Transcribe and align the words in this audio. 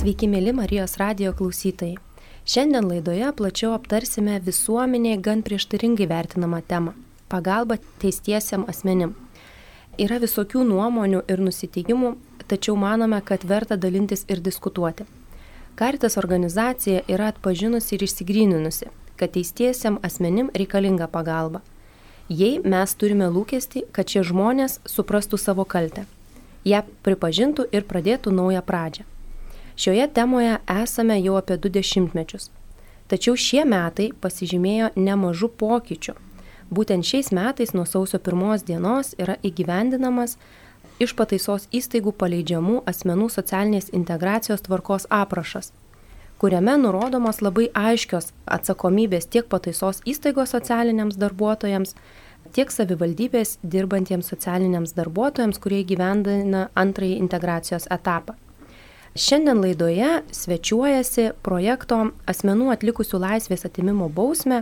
Sveiki, 0.00 0.24
mėly 0.32 0.54
Marijos 0.56 0.94
radio 0.96 1.34
klausytojai. 1.36 1.98
Šiandien 2.48 2.86
laidoje 2.88 3.26
plačiau 3.36 3.74
aptarsime 3.76 4.38
visuomenėje 4.46 5.18
gan 5.26 5.42
prieštaringai 5.44 6.06
vertinamą 6.08 6.62
temą- 6.70 6.94
pagalba 7.32 7.76
teistiesiam 8.00 8.64
asmenim. 8.72 9.12
Yra 9.98 10.16
visokių 10.22 10.62
nuomonių 10.70 11.20
ir 11.28 11.42
nusiteikimų, 11.44 12.14
tačiau 12.48 12.76
manome, 12.76 13.20
kad 13.22 13.44
verta 13.44 13.76
dalintis 13.76 14.24
ir 14.28 14.40
diskutuoti. 14.40 15.04
Karitas 15.76 16.16
organizacija 16.16 17.02
yra 17.06 17.28
atpažinusi 17.34 17.92
ir 17.92 18.00
išsigryninusi, 18.08 18.88
kad 19.18 19.32
teistiesiam 19.32 19.98
asmenim 20.02 20.48
reikalinga 20.54 21.08
pagalba. 21.08 21.60
Jei 22.30 22.58
mes 22.64 22.94
turime 22.94 23.28
lūkesti, 23.28 23.84
kad 23.92 24.06
šie 24.06 24.22
žmonės 24.22 24.80
suprastų 24.86 25.38
savo 25.38 25.64
kaltę, 25.66 26.06
ją 26.64 26.84
pripažintų 27.04 27.68
ir 27.70 27.82
pradėtų 27.82 28.30
naują 28.32 28.62
pradžią. 28.62 29.04
Šioje 29.80 30.08
temoje 30.12 30.58
esame 30.82 31.22
jau 31.24 31.38
apie 31.40 31.56
du 31.56 31.70
dešimtmečius. 31.72 32.50
Tačiau 33.08 33.32
šie 33.32 33.62
metai 33.64 34.10
pasižymėjo 34.24 34.90
nemažų 35.06 35.48
pokyčių. 35.62 36.12
Būtent 36.68 37.06
šiais 37.08 37.30
metais 37.32 37.72
nuo 37.72 37.86
sausio 37.88 38.20
pirmos 38.26 38.66
dienos 38.68 39.14
yra 39.24 39.38
įgyvendinamas 39.40 40.34
iš 41.00 41.14
pataisos 41.16 41.64
įstaigų 41.80 42.12
paleidžiamų 42.22 42.82
asmenų 42.92 43.30
socialinės 43.32 43.88
integracijos 43.96 44.66
tvarkos 44.68 45.08
aprašas, 45.20 45.72
kuriame 46.36 46.76
nurodomos 46.82 47.40
labai 47.40 47.70
aiškios 47.84 48.34
atsakomybės 48.58 49.30
tiek 49.32 49.48
pataisos 49.48 50.02
įstaigos 50.04 50.52
socialiniams 50.58 51.16
darbuotojams, 51.24 51.96
tiek 52.52 52.76
savivaldybės 52.76 53.56
dirbantiems 53.64 54.28
socialiniams 54.28 54.92
darbuotojams, 55.00 55.56
kurie 55.64 55.80
įgyvendina 55.86 56.68
antrąjį 56.84 57.16
integracijos 57.24 57.88
etapą. 57.88 58.36
Šiandien 59.14 59.58
laidoje 59.58 60.20
svečiuojasi 60.30 61.32
projekto 61.42 61.96
asmenų 62.30 62.68
atlikusių 62.76 63.18
laisvės 63.18 63.66
atimimo 63.66 64.06
bausmę 64.06 64.60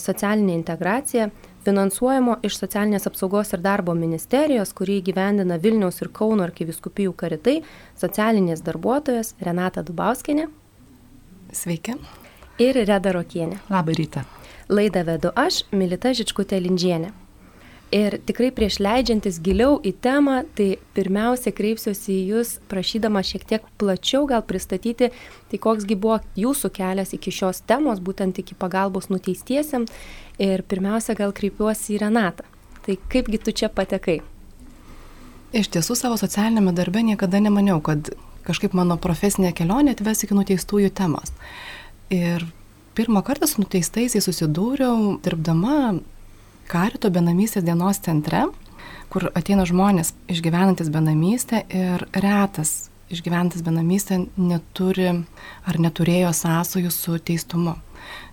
socialinė 0.00 0.54
integracija 0.56 1.26
finansuojamo 1.64 2.38
iš 2.44 2.56
socialinės 2.62 3.04
apsaugos 3.08 3.52
ir 3.52 3.60
darbo 3.64 3.94
ministerijos, 3.96 4.72
kurį 4.76 5.00
gyvendina 5.08 5.58
Vilniaus 5.60 6.00
ir 6.00 6.10
Kauno 6.16 6.46
arkiviskupijų 6.46 7.12
karitai, 7.12 7.58
socialinės 8.00 8.64
darbuotojas 8.64 9.34
Renata 9.44 9.84
Dubauskinė. 9.84 10.48
Sveiki. 11.52 11.98
Ir 12.64 12.80
Reda 12.88 13.12
Rokienė. 13.12 13.60
Labą 13.68 13.96
rytą. 13.98 14.24
Laidą 14.68 15.04
vedu 15.04 15.34
aš, 15.36 15.64
Milita 15.76 16.14
Žičkutė 16.16 16.60
Lindžienė. 16.64 17.12
Ir 17.94 18.16
tikrai 18.26 18.48
prieš 18.50 18.80
leidžiantis 18.82 19.36
giliau 19.44 19.76
į 19.86 19.92
temą, 20.02 20.40
tai 20.58 20.80
pirmiausia 20.96 21.52
kreipsiuosi 21.54 22.10
į 22.10 22.22
Jūs, 22.32 22.48
prašydama 22.66 23.20
šiek 23.22 23.44
tiek 23.46 23.66
plačiau 23.78 24.24
gal 24.26 24.42
pristatyti, 24.42 25.12
tai 25.50 25.60
koksgi 25.62 25.94
buvo 25.94 26.16
Jūsų 26.34 26.72
kelias 26.74 27.14
iki 27.14 27.30
šios 27.30 27.60
temos, 27.68 28.00
būtent 28.02 28.40
iki 28.42 28.56
pagalbos 28.58 29.06
nuteistiesiam. 29.12 29.86
Ir 30.42 30.64
pirmiausia, 30.66 31.14
gal 31.14 31.30
kreipiuosi 31.36 31.94
į 31.94 32.00
Renatą. 32.02 32.48
Tai 32.82 32.96
kaipgi 33.12 33.38
tu 33.38 33.54
čia 33.54 33.70
patekai? 33.70 34.16
Iš 35.54 35.70
tiesų 35.76 35.94
savo 35.94 36.18
socialinėme 36.18 36.72
darbe 36.74 37.04
niekada 37.06 37.38
nemaniau, 37.38 37.78
kad 37.78 38.10
kažkaip 38.42 38.74
mano 38.74 38.96
profesinė 38.98 39.52
kelionė 39.54 39.94
atves 39.94 40.24
iki 40.26 40.34
nuteistųjų 40.34 40.90
temos. 40.98 41.30
Ir 42.10 42.42
pirmą 42.98 43.22
kartą 43.22 43.46
su 43.46 43.62
nuteistaisiais 43.62 44.26
susidūriau 44.26 45.20
dirbdama 45.22 46.00
Karito 46.70 47.10
benamystės 47.12 47.64
dienos 47.66 48.00
centre, 48.04 48.46
kur 49.12 49.28
ateina 49.36 49.66
žmonės 49.68 50.14
išgyvenantis 50.32 50.88
benamystę 50.92 51.62
ir 51.68 52.06
retas 52.14 52.88
išgyvenantis 53.12 53.62
benamystę 53.64 54.18
neturi 54.36 55.10
ar 55.68 55.78
neturėjo 55.80 56.32
sąsojų 56.34 56.92
su 56.92 57.18
teistumu. 57.18 57.76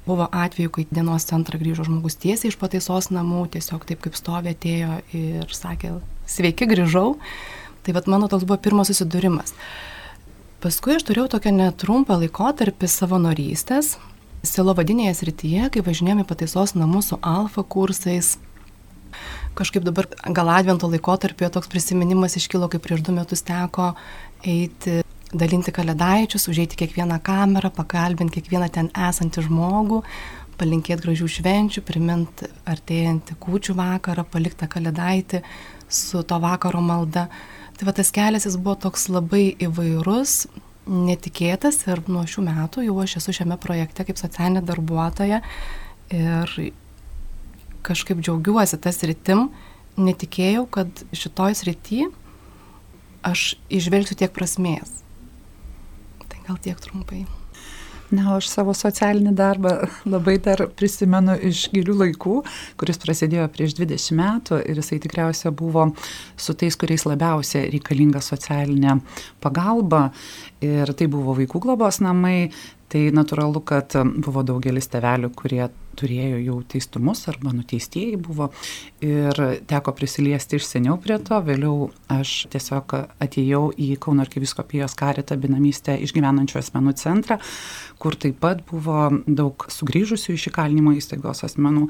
Buvo 0.05 0.27
atveju, 0.31 0.71
kai 0.73 0.85
dienos 0.89 1.27
centrą 1.29 1.59
grįžo 1.61 1.85
žmogus 1.87 2.17
tiesiai 2.19 2.52
iš 2.52 2.57
pataisos 2.59 3.11
namų, 3.13 3.45
tiesiog 3.53 3.85
taip 3.87 4.02
kaip 4.03 4.17
stovė 4.17 4.55
atėjo 4.55 4.99
ir 5.15 5.55
sakė, 5.55 5.93
sveiki 6.27 6.67
grįžau. 6.71 7.17
Tai 7.81 7.95
vad 7.97 8.09
mano 8.11 8.30
toks 8.31 8.45
buvo 8.47 8.59
pirmas 8.61 8.91
susidūrimas. 8.91 9.55
Paskui 10.61 10.95
aš 10.97 11.05
turėjau 11.08 11.31
tokią 11.36 11.53
netrumpą 11.55 12.20
laikotarpį 12.21 12.89
savo 12.89 13.17
norystės, 13.21 13.95
silovadinėje 14.47 15.13
srityje, 15.19 15.69
kai 15.73 15.83
važinėjome 15.85 16.25
pataisos 16.27 16.73
namus 16.77 17.11
su 17.11 17.19
alfa 17.21 17.63
kursais. 17.63 18.37
Kažkaip 19.57 19.83
dabar 19.83 20.07
gal 20.31 20.49
advento 20.49 20.87
laikotarpio 20.89 21.49
toks 21.52 21.69
prisiminimas 21.71 22.37
iškilo, 22.39 22.69
kai 22.71 22.79
prieš 22.81 23.03
du 23.05 23.13
metus 23.15 23.43
teko 23.45 23.91
eiti, 24.47 25.02
dalinti 25.31 25.73
kalėdaičius, 25.75 26.47
užeiti 26.52 26.79
kiekvieną 26.79 27.19
kamerą, 27.23 27.71
pakalbinti 27.75 28.39
kiekvieną 28.39 28.69
ten 28.71 28.89
esantį 28.95 29.45
žmogų, 29.49 30.02
palinkėti 30.61 31.05
gražių 31.05 31.29
švenčių, 31.35 31.83
primint 31.85 32.45
artėjantį 32.69 33.37
kūčių 33.43 33.75
vakarą, 33.77 34.25
paliktą 34.31 34.69
kalėdaitį 34.71 35.43
su 35.91 36.23
to 36.23 36.39
vakaro 36.41 36.81
malda. 36.81 37.27
Tai 37.77 37.87
va 37.89 37.95
tas 37.97 38.11
kelias 38.13 38.45
jis 38.47 38.58
buvo 38.61 38.77
toks 38.87 39.08
labai 39.11 39.52
įvairus, 39.67 40.45
netikėtas 40.89 41.83
ir 41.87 42.02
nuo 42.09 42.23
šių 42.27 42.45
metų 42.47 42.86
jau 42.87 42.95
aš 43.03 43.19
esu 43.21 43.36
šiame 43.37 43.58
projekte 43.61 44.05
kaip 44.08 44.19
socialinė 44.19 44.64
darbuotoja 44.65 45.42
ir 46.11 46.55
kažkaip 47.86 48.21
džiaugiuosi 48.21 48.80
tas 48.81 49.02
rytim, 49.05 49.49
netikėjau, 49.97 50.65
kad 50.70 51.03
šitoj 51.15 51.58
srity 51.58 52.08
aš 53.25 53.55
išvelgsiu 53.70 54.17
tiek 54.21 54.33
prasmės. 54.33 55.02
Tai 56.27 56.41
gal 56.47 56.61
tiek 56.61 56.81
trumpai. 56.81 57.25
Na, 58.11 58.36
aš 58.36 58.49
savo 58.52 58.73
socialinį 58.76 59.32
darbą 59.38 59.72
labai 60.10 60.36
dar 60.44 60.66
prisimenu 60.76 61.38
iš 61.48 61.70
gilių 61.72 61.95
laikų, 62.02 62.42
kuris 62.80 62.99
prasidėjo 62.99 63.45
prieš 63.54 63.77
20 63.77 64.17
metų 64.20 64.60
ir 64.67 64.82
jisai 64.82 64.99
tikriausiai 65.04 65.54
buvo 65.55 65.88
su 66.36 66.55
tais, 66.60 66.76
kuriais 66.76 67.08
labiausiai 67.08 67.70
reikalinga 67.71 68.20
socialinė 68.23 68.98
pagalba. 69.44 70.10
Ir 70.61 70.92
tai 70.94 71.08
buvo 71.11 71.38
vaikų 71.39 71.64
globos 71.64 72.02
namai, 72.04 72.52
Tai 72.92 73.05
natūralu, 73.16 73.61
kad 73.64 73.94
buvo 74.20 74.42
daugelis 74.44 74.89
tevelių, 74.92 75.30
kurie 75.39 75.61
turėjo 75.99 76.39
jau 76.41 76.57
teistumus 76.73 77.23
arba 77.31 77.53
nuteistieji 77.55 78.19
buvo 78.21 78.49
ir 79.03 79.37
teko 79.69 79.93
prisiliesti 79.97 80.59
iš 80.59 80.67
seniau 80.69 80.97
prie 81.02 81.17
to. 81.21 81.39
Vėliau 81.45 81.89
aš 82.11 82.47
tiesiog 82.53 82.95
atėjau 83.21 83.63
į 83.75 83.93
Kauno 84.02 84.25
arkiviskopijos 84.25 84.95
karitą 84.99 85.37
binamystę 85.41 85.97
išgyvenančių 86.05 86.59
asmenų 86.61 86.95
centrą, 87.02 87.37
kur 88.02 88.17
taip 88.19 88.39
pat 88.41 88.65
buvo 88.69 89.09
daug 89.27 89.67
sugrįžusių 89.69 90.35
iš 90.37 90.49
įkalinimo 90.52 90.95
įstaigos 90.97 91.45
asmenų. 91.47 91.87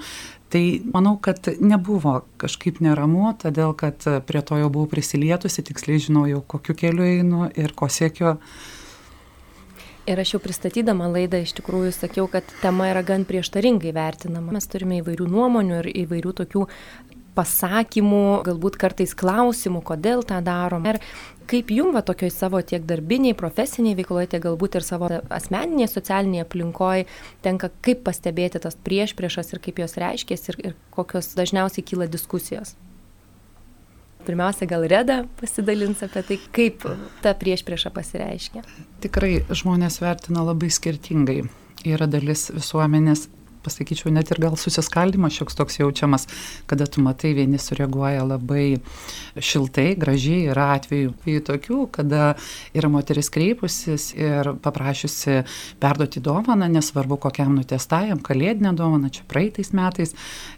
Tai 0.51 0.63
manau, 0.91 1.15
kad 1.23 1.47
nebuvo 1.63 2.17
kažkaip 2.41 2.81
neramu, 2.83 3.29
todėl 3.39 3.71
kad 3.77 4.03
prie 4.27 4.41
to 4.43 4.59
jau 4.59 4.67
buvau 4.67 4.89
prisilietusi, 4.91 5.63
tiksliai 5.63 6.01
žinojau, 6.03 6.41
kokiu 6.43 6.75
keliu 6.75 7.07
einu 7.07 7.47
ir 7.55 7.71
ko 7.77 7.87
siekiu. 7.87 8.35
Ir 10.09 10.17
aš 10.17 10.33
jau 10.33 10.41
pristatydama 10.41 11.05
laidą 11.13 11.43
iš 11.43 11.51
tikrųjų 11.59 11.91
sakiau, 11.93 12.25
kad 12.31 12.47
tema 12.63 12.87
yra 12.89 13.03
gan 13.05 13.21
prieštaringai 13.29 13.91
vertinama. 13.93 14.55
Mes 14.55 14.65
turime 14.65 14.97
įvairių 14.97 15.27
nuomonių 15.29 15.75
ir 15.83 15.89
įvairių 16.07 16.33
tokių 16.39 16.63
pasakymų, 17.37 18.23
galbūt 18.47 18.79
kartais 18.81 19.13
klausimų, 19.17 19.83
kodėl 19.85 20.25
tą 20.27 20.41
darom. 20.43 20.87
Ir 20.89 20.99
kaip 21.51 21.71
jum 21.71 21.93
va 21.95 22.01
tokioj 22.05 22.31
savo 22.33 22.63
tiek 22.65 22.83
darbiniai, 22.87 23.37
profesiniai 23.37 23.95
veikloje, 23.99 24.33
tiek 24.33 24.43
galbūt 24.43 24.79
ir 24.79 24.87
savo 24.87 25.11
asmeninėje, 25.29 25.91
socialinėje 25.93 26.47
aplinkoje 26.47 27.07
tenka 27.45 27.71
kaip 27.85 28.01
pastebėti 28.07 28.63
tas 28.63 28.75
prieš 28.75 29.13
priešas 29.19 29.53
ir 29.53 29.63
kaip 29.63 29.83
jos 29.85 29.99
reiškės 30.01 30.49
ir, 30.51 30.61
ir 30.65 30.79
kokios 30.95 31.35
dažniausiai 31.37 31.85
kyla 31.85 32.09
diskusijos. 32.11 32.73
Pirmiausia, 34.25 34.67
gal 34.69 34.85
Reda 34.89 35.21
pasidalins 35.39 36.03
apie 36.05 36.23
tai, 36.27 36.37
kaip 36.55 36.85
ta 37.23 37.33
priešprieša 37.37 37.91
pasireiškia. 37.95 38.63
Tikrai 39.03 39.41
žmonės 39.49 40.01
vertina 40.03 40.45
labai 40.45 40.69
skirtingai. 40.73 41.41
Yra 41.89 42.05
dalis 42.05 42.49
visuomenės 42.53 43.27
pasakyčiau, 43.65 44.11
net 44.13 44.31
ir 44.33 44.41
gal 44.41 44.57
susiskaldimas 44.59 45.35
šioks 45.37 45.57
toks 45.57 45.79
jaučiamas, 45.79 46.27
kada 46.69 46.87
tu 46.89 47.03
matai, 47.03 47.33
vieni 47.37 47.59
sureaguoja 47.61 48.23
labai 48.27 48.81
šiltai, 49.37 49.91
gražiai, 50.01 50.47
yra 50.51 50.71
atvejų 50.77 51.43
tokių, 51.47 51.81
kada 51.95 52.33
yra 52.77 52.91
moteris 52.91 53.31
kreipusis 53.33 54.11
ir 54.17 54.53
paprašiusi 54.63 55.41
perduoti 55.81 56.23
dovaną, 56.23 56.69
nesvarbu 56.71 57.19
kokiam 57.27 57.55
nutestajam, 57.57 58.21
kalėdinę 58.23 58.73
dovaną, 58.77 59.11
čia 59.13 59.25
praeitais 59.29 59.73
metais, 59.77 60.15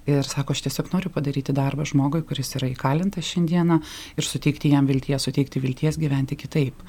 ir 0.10 0.26
sako, 0.28 0.56
aš 0.56 0.64
tiesiog 0.68 0.92
noriu 0.94 1.12
padaryti 1.14 1.56
darbą 1.56 1.86
žmogui, 1.88 2.24
kuris 2.28 2.54
yra 2.58 2.70
įkalintas 2.72 3.28
šiandieną 3.30 3.80
ir 4.18 4.28
suteikti 4.28 4.74
jam 4.74 4.88
vilties, 4.90 5.24
suteikti 5.24 5.62
vilties 5.64 6.00
gyventi 6.02 6.38
kitaip. 6.40 6.80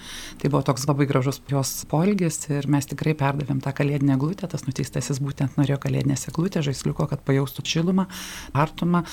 Tai 0.40 0.50
buvo 0.50 0.62
toks 0.66 0.86
labai 0.88 1.06
gražus 1.10 1.40
jos 1.50 1.72
polgis 1.90 2.40
ir 2.50 2.68
mes 2.70 2.88
tikrai 2.90 3.14
perdavėm 3.18 3.62
tą 3.64 3.74
kalėdinę 3.76 4.18
glūtę, 4.20 4.48
tas 4.50 4.66
nuteistasis 4.68 5.22
būtent 5.22 5.58
norėjo 5.60 5.78
kalėdinę 5.82 6.03
kalėdinės 6.04 6.28
eglutės, 6.28 6.64
žaisliuko, 6.68 7.06
kad 7.08 7.22
pajaustų 7.24 7.64
šilumą, 7.64 8.06
artumą. 8.52 9.04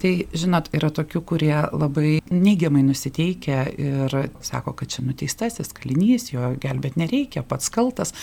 Tai, 0.00 0.12
žinot, 0.32 0.68
yra 0.74 0.90
tokių, 0.90 1.22
kurie 1.24 1.54
labai 1.72 2.20
neigiamai 2.30 2.84
nusiteikia 2.84 3.64
ir 3.78 4.30
sako, 4.42 4.74
kad 4.74 4.88
čia 4.88 5.04
nuteistasis 5.04 5.72
kalinys, 5.72 6.32
jo 6.32 6.54
gelbėt 6.60 6.96
nereikia, 6.96 7.42
pats 7.42 7.70
kaltas. 7.70 8.14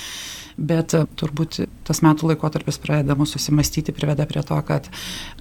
Bet 0.57 0.93
turbūt 0.93 1.65
tas 1.87 2.01
metų 2.03 2.33
laikotarpis 2.33 2.77
pradeda 2.81 3.15
mūsų 3.15 3.39
susimastyti, 3.39 3.93
priveda 3.95 4.27
prie 4.27 4.43
to, 4.43 4.59
kad 4.67 4.89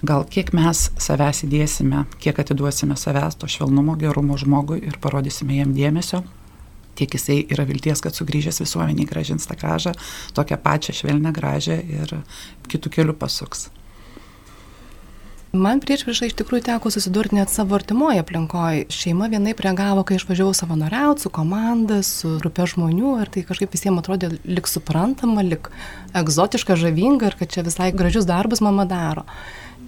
gal 0.01 0.25
kiek 0.25 0.53
mes 0.53 0.89
savęs 0.97 1.43
įdėsime, 1.45 2.05
kiek 2.23 2.39
atiduosime 2.39 2.97
savęs 2.97 3.37
to 3.37 3.49
švelnumo, 3.51 3.97
gerumo 3.99 4.39
žmogui 4.39 4.81
ir 4.81 4.97
parodysime 5.03 5.59
jam 5.59 5.75
dėmesio, 5.75 6.23
tiek 6.95 7.17
jisai 7.17 7.41
yra 7.51 7.65
vilties, 7.69 8.01
kad 8.03 8.15
sugrįžęs 8.15 8.63
visuomeniai 8.63 9.09
gražins 9.09 9.47
tą 9.49 9.57
gražą, 9.59 9.93
tokią 10.37 10.57
pačią 10.63 10.95
švelnę 11.01 11.33
gražią 11.35 11.77
ir 11.99 12.17
kitų 12.71 12.97
kelių 12.97 13.17
pasuks. 13.19 13.69
Man 15.51 15.81
prieš 15.83 16.05
priešai 16.07 16.29
iš 16.29 16.35
tikrųjų 16.39 16.63
teko 16.63 16.87
susidurti 16.95 17.35
net 17.35 17.51
savo 17.51 17.75
artimoje 17.75 18.21
aplinkoje. 18.23 18.85
Šeima 18.87 19.27
vienai 19.27 19.51
reagavo, 19.51 20.05
kai 20.07 20.15
išvažiavau 20.15 20.53
savanoriauti 20.55 21.25
su 21.25 21.31
komanda, 21.35 21.97
su 22.07 22.37
grupė 22.39 22.69
žmonių 22.71 23.17
ir 23.19 23.31
tai 23.33 23.43
kažkaip 23.43 23.75
visiems 23.75 23.99
atrodė 23.99 24.29
lik 24.47 24.69
suprantama, 24.71 25.43
lik 25.43 25.67
egzotiška, 26.15 26.79
žavinga 26.79 27.27
ir 27.27 27.35
kad 27.35 27.51
čia 27.51 27.65
visai 27.67 27.89
gražius 27.91 28.29
darbus 28.29 28.63
mama 28.63 28.87
daro. 28.87 29.25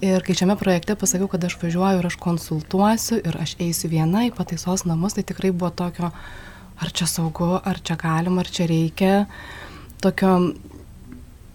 Ir 0.04 0.20
kai 0.20 0.36
šiame 0.36 0.58
projekte 0.60 0.98
pasakiau, 1.00 1.30
kad 1.32 1.48
aš 1.48 1.56
važiuoju 1.62 2.02
ir 2.02 2.10
aš 2.10 2.20
konsultuosiu 2.20 3.22
ir 3.24 3.40
aš 3.40 3.56
eisiu 3.56 3.88
viena 3.88 4.26
į 4.28 4.34
pataisos 4.36 4.84
namus, 4.84 5.16
tai 5.16 5.24
tikrai 5.24 5.48
buvo 5.48 5.72
tokio, 5.72 6.12
ar 6.82 6.92
čia 6.94 7.08
saugu, 7.10 7.54
ar 7.60 7.80
čia 7.84 7.96
galima, 8.00 8.42
ar 8.42 8.50
čia 8.50 8.66
reikia. 8.70 9.12
Tokio 10.02 10.54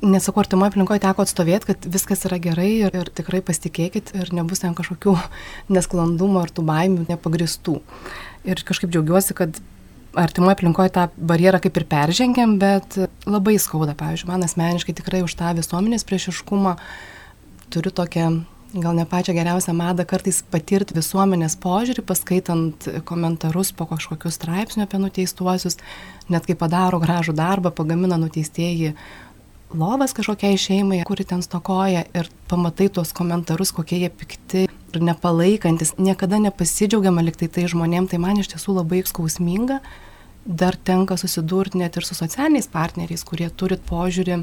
nesakau, 0.02 0.44
artimoje 0.44 0.74
aplinkoje 0.74 1.04
teko 1.04 1.26
atstovėti, 1.26 1.72
kad 1.72 1.88
viskas 1.92 2.24
yra 2.30 2.40
gerai 2.42 2.70
ir, 2.86 2.96
ir 2.96 3.10
tikrai 3.16 3.42
pasitikėkit 3.46 4.14
ir 4.16 4.32
nebus 4.36 4.64
ten 4.64 4.76
kažkokių 4.78 5.18
nesklandumų 5.76 6.44
ar 6.44 6.54
tų 6.54 6.66
baimių 6.70 7.10
nepagristų. 7.10 7.80
Ir 8.48 8.64
kažkaip 8.68 8.94
džiaugiuosi, 8.94 9.36
kad 9.38 9.60
artimoje 10.18 10.58
aplinkoje 10.58 10.94
tą 10.96 11.08
barjerą 11.18 11.60
kaip 11.64 11.78
ir 11.78 11.86
peržengėm, 11.90 12.56
bet 12.62 12.98
labai 13.30 13.58
skauda, 13.62 13.94
pavyzdžiui, 14.00 14.30
man 14.32 14.46
asmeniškai 14.48 14.96
tikrai 14.98 15.22
už 15.26 15.36
tą 15.38 15.52
visuomenės 15.58 16.08
priešiškumą 16.08 16.78
turiu 17.70 17.94
tokią 17.94 18.32
gal 18.74 18.96
ne 18.96 19.06
pačią 19.06 19.34
geriausią 19.34 19.74
madą 19.74 20.06
kartais 20.06 20.42
patirti 20.52 20.94
visuomenės 20.98 21.56
požiūrį, 21.64 22.04
paskaitant 22.06 22.90
komentarus 23.10 23.72
po 23.74 23.88
kažkokius 23.90 24.38
straipsnių 24.38 24.86
apie 24.86 25.00
nuteistuosius, 25.02 25.80
net 26.30 26.46
kai 26.46 26.56
padaro 26.60 27.00
gražų 27.02 27.34
darbą, 27.38 27.72
pagamina 27.74 28.20
nuteistieji 28.22 28.94
lovas 29.74 30.14
kažkokiai 30.18 30.58
šeimai, 30.58 31.02
kuri 31.06 31.26
ten 31.26 31.42
stokoja 31.46 32.06
ir 32.14 32.30
pamatai 32.50 32.90
tuos 32.94 33.14
komentarus, 33.14 33.74
kokie 33.74 34.04
jie 34.04 34.10
pikti 34.10 34.68
ir 34.68 35.02
nepalaikantis, 35.06 35.96
niekada 35.98 36.40
nepasidžiaugiama 36.42 37.26
liktai 37.26 37.50
tai 37.50 37.66
žmonėm, 37.70 38.10
tai 38.10 38.22
man 38.22 38.42
iš 38.42 38.54
tiesų 38.54 38.80
labai 38.82 39.04
skausminga. 39.06 39.82
Dar 40.46 40.78
tenka 40.78 41.18
susidurti 41.20 41.78
net 41.78 41.98
ir 41.98 42.06
su 42.08 42.16
socialiniais 42.18 42.70
partneriais, 42.72 43.26
kurie 43.28 43.50
turi 43.50 43.78
požiūrį 43.90 44.40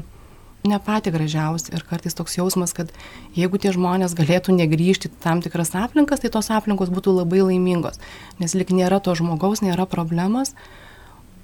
ne 0.65 0.79
pati 0.83 1.11
gražiausi 1.13 1.73
ir 1.75 1.83
kartais 1.87 2.17
toks 2.17 2.37
jausmas, 2.39 2.73
kad 2.73 2.89
jeigu 3.37 3.59
tie 3.61 3.73
žmonės 3.75 4.15
galėtų 4.17 4.55
negryžti 4.57 5.11
tam 5.23 5.43
tikras 5.45 5.75
aplinkas, 5.77 6.23
tai 6.23 6.31
tos 6.33 6.49
aplinkos 6.53 6.89
būtų 6.93 7.13
labai 7.19 7.43
laimingos, 7.45 8.01
nes 8.41 8.57
lik 8.57 8.73
nėra 8.73 8.99
to 9.03 9.13
žmogaus, 9.15 9.61
nėra 9.61 9.85
problemos, 9.87 10.55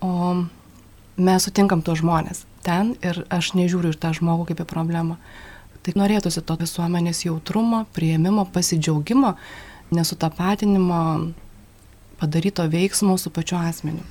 o 0.04 0.44
mes 1.16 1.46
sutinkam 1.46 1.86
tos 1.86 2.02
žmonės 2.02 2.44
ten 2.64 2.96
ir 3.04 3.24
aš 3.34 3.54
nežiūriu 3.60 3.92
ir 3.94 4.00
tą 4.00 4.14
žmogų 4.16 4.52
kaip 4.52 4.64
į 4.64 4.68
problemą. 4.70 5.20
Tai 5.84 5.94
norėtųsi 6.00 6.42
to 6.48 6.56
visuomenės 6.62 7.26
jautrumo, 7.26 7.84
prieimimo, 7.96 8.46
pasidžiaugimo, 8.56 9.34
nesutapatinimo, 9.92 11.00
padaryto 12.22 12.66
veiksmo 12.72 13.18
su 13.20 13.34
pačiu 13.36 13.60
asmeniu. 13.60 14.06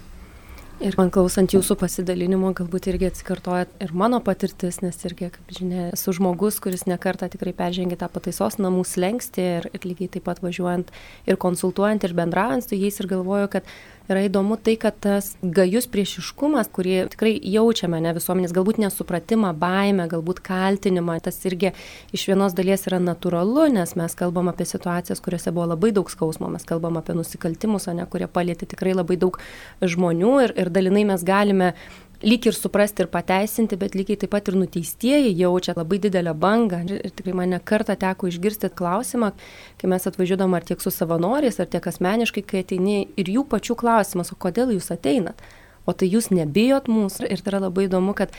Ir 0.83 0.97
man 0.99 1.13
klausant 1.15 1.53
jūsų 1.55 1.77
pasidalinimo, 1.79 2.49
galbūt 2.59 2.89
irgi 2.91 3.07
atsikartoja 3.07 3.69
ir 3.85 3.93
mano 3.95 4.19
patirtis, 4.25 4.81
nes 4.83 4.97
irgi, 5.07 5.29
kaip 5.31 5.53
žinia, 5.55 5.85
esu 5.95 6.11
žmogus, 6.17 6.59
kuris 6.65 6.89
nekarta 6.91 7.29
tikrai 7.31 7.53
peržengė 7.55 8.01
tą 8.01 8.09
pataisos 8.11 8.59
namų 8.59 8.83
slengsti 8.91 9.45
ir, 9.61 9.69
ir 9.71 9.87
lygiai 9.87 10.11
taip 10.17 10.27
pat 10.27 10.43
važiuojant 10.43 10.91
ir 11.31 11.39
konsultuojant 11.45 12.03
ir 12.03 12.17
bendraujant 12.19 12.67
su 12.67 12.75
jais 12.75 12.99
ir 12.99 13.11
galvoju, 13.15 13.53
kad 13.55 13.71
yra 14.11 14.25
įdomu 14.27 14.57
tai, 14.61 14.75
kad 14.81 14.97
tas 15.03 15.33
gajus 15.43 15.89
priešiškumas, 15.93 16.71
kurį 16.75 16.97
tikrai 17.13 17.33
jaučiame, 17.55 18.01
ne 18.03 18.15
visuomenės, 18.17 18.55
galbūt 18.57 18.81
nesupratimą, 18.83 19.53
baimę, 19.59 20.09
galbūt 20.13 20.43
kaltinimą, 20.45 21.19
tas 21.25 21.39
irgi 21.49 21.73
iš 22.17 22.27
vienos 22.31 22.57
dalies 22.59 22.87
yra 22.91 23.01
natūralu, 23.03 23.69
nes 23.75 23.97
mes 23.99 24.19
kalbam 24.19 24.51
apie 24.53 24.67
situacijas, 24.69 25.23
kuriuose 25.25 25.55
buvo 25.55 25.71
labai 25.75 25.93
daug 25.95 26.11
skausmo, 26.13 26.51
mes 26.53 26.67
kalbam 26.69 26.99
apie 27.01 27.17
nusikaltimus, 27.19 27.91
ne, 27.93 28.07
kurie 28.11 28.31
palėtė 28.31 28.71
tikrai 28.75 28.97
labai 28.97 29.19
daug 29.21 29.39
žmonių 29.83 30.39
ir, 30.47 30.57
ir 30.65 30.73
dalinai 30.75 31.07
mes 31.13 31.27
galime 31.27 31.75
lyg 32.23 32.47
ir 32.47 32.57
suprasti 32.57 33.05
ir 33.05 33.11
pateisinti, 33.13 33.79
bet 33.79 33.97
lygiai 33.99 34.21
taip 34.23 34.33
pat 34.35 34.49
ir 34.51 34.57
nuteistieji 34.59 35.33
jaučia 35.39 35.75
labai 35.77 35.99
didelę 36.03 36.35
bangą. 36.39 36.83
Ir, 36.87 37.11
tikrai 37.19 37.35
mane 37.43 37.59
kartą 37.59 37.97
teko 37.99 38.31
išgirsti 38.31 38.71
klausimą, 38.79 39.33
kai 39.81 39.91
mes 39.91 40.07
atvažiuodam 40.11 40.55
ar 40.55 40.67
tiek 40.67 40.83
su 40.83 40.93
savanoriais, 40.95 41.59
ar 41.61 41.71
tiek 41.73 41.87
asmeniškai, 41.93 42.45
kai 42.47 42.63
ateini 42.67 43.03
ir 43.19 43.33
jų 43.37 43.47
pačių 43.51 43.79
klausimas, 43.83 44.33
o 44.33 44.39
kodėl 44.39 44.75
jūs 44.77 44.93
ateinat? 44.95 45.43
O 45.83 45.91
tai 45.99 46.07
jūs 46.07 46.31
nebijot 46.31 46.87
mūsų. 46.87 47.27
Ir 47.27 47.41
tai 47.43 47.57
yra 47.57 47.65
labai 47.65 47.89
įdomu, 47.89 48.15
kad 48.15 48.31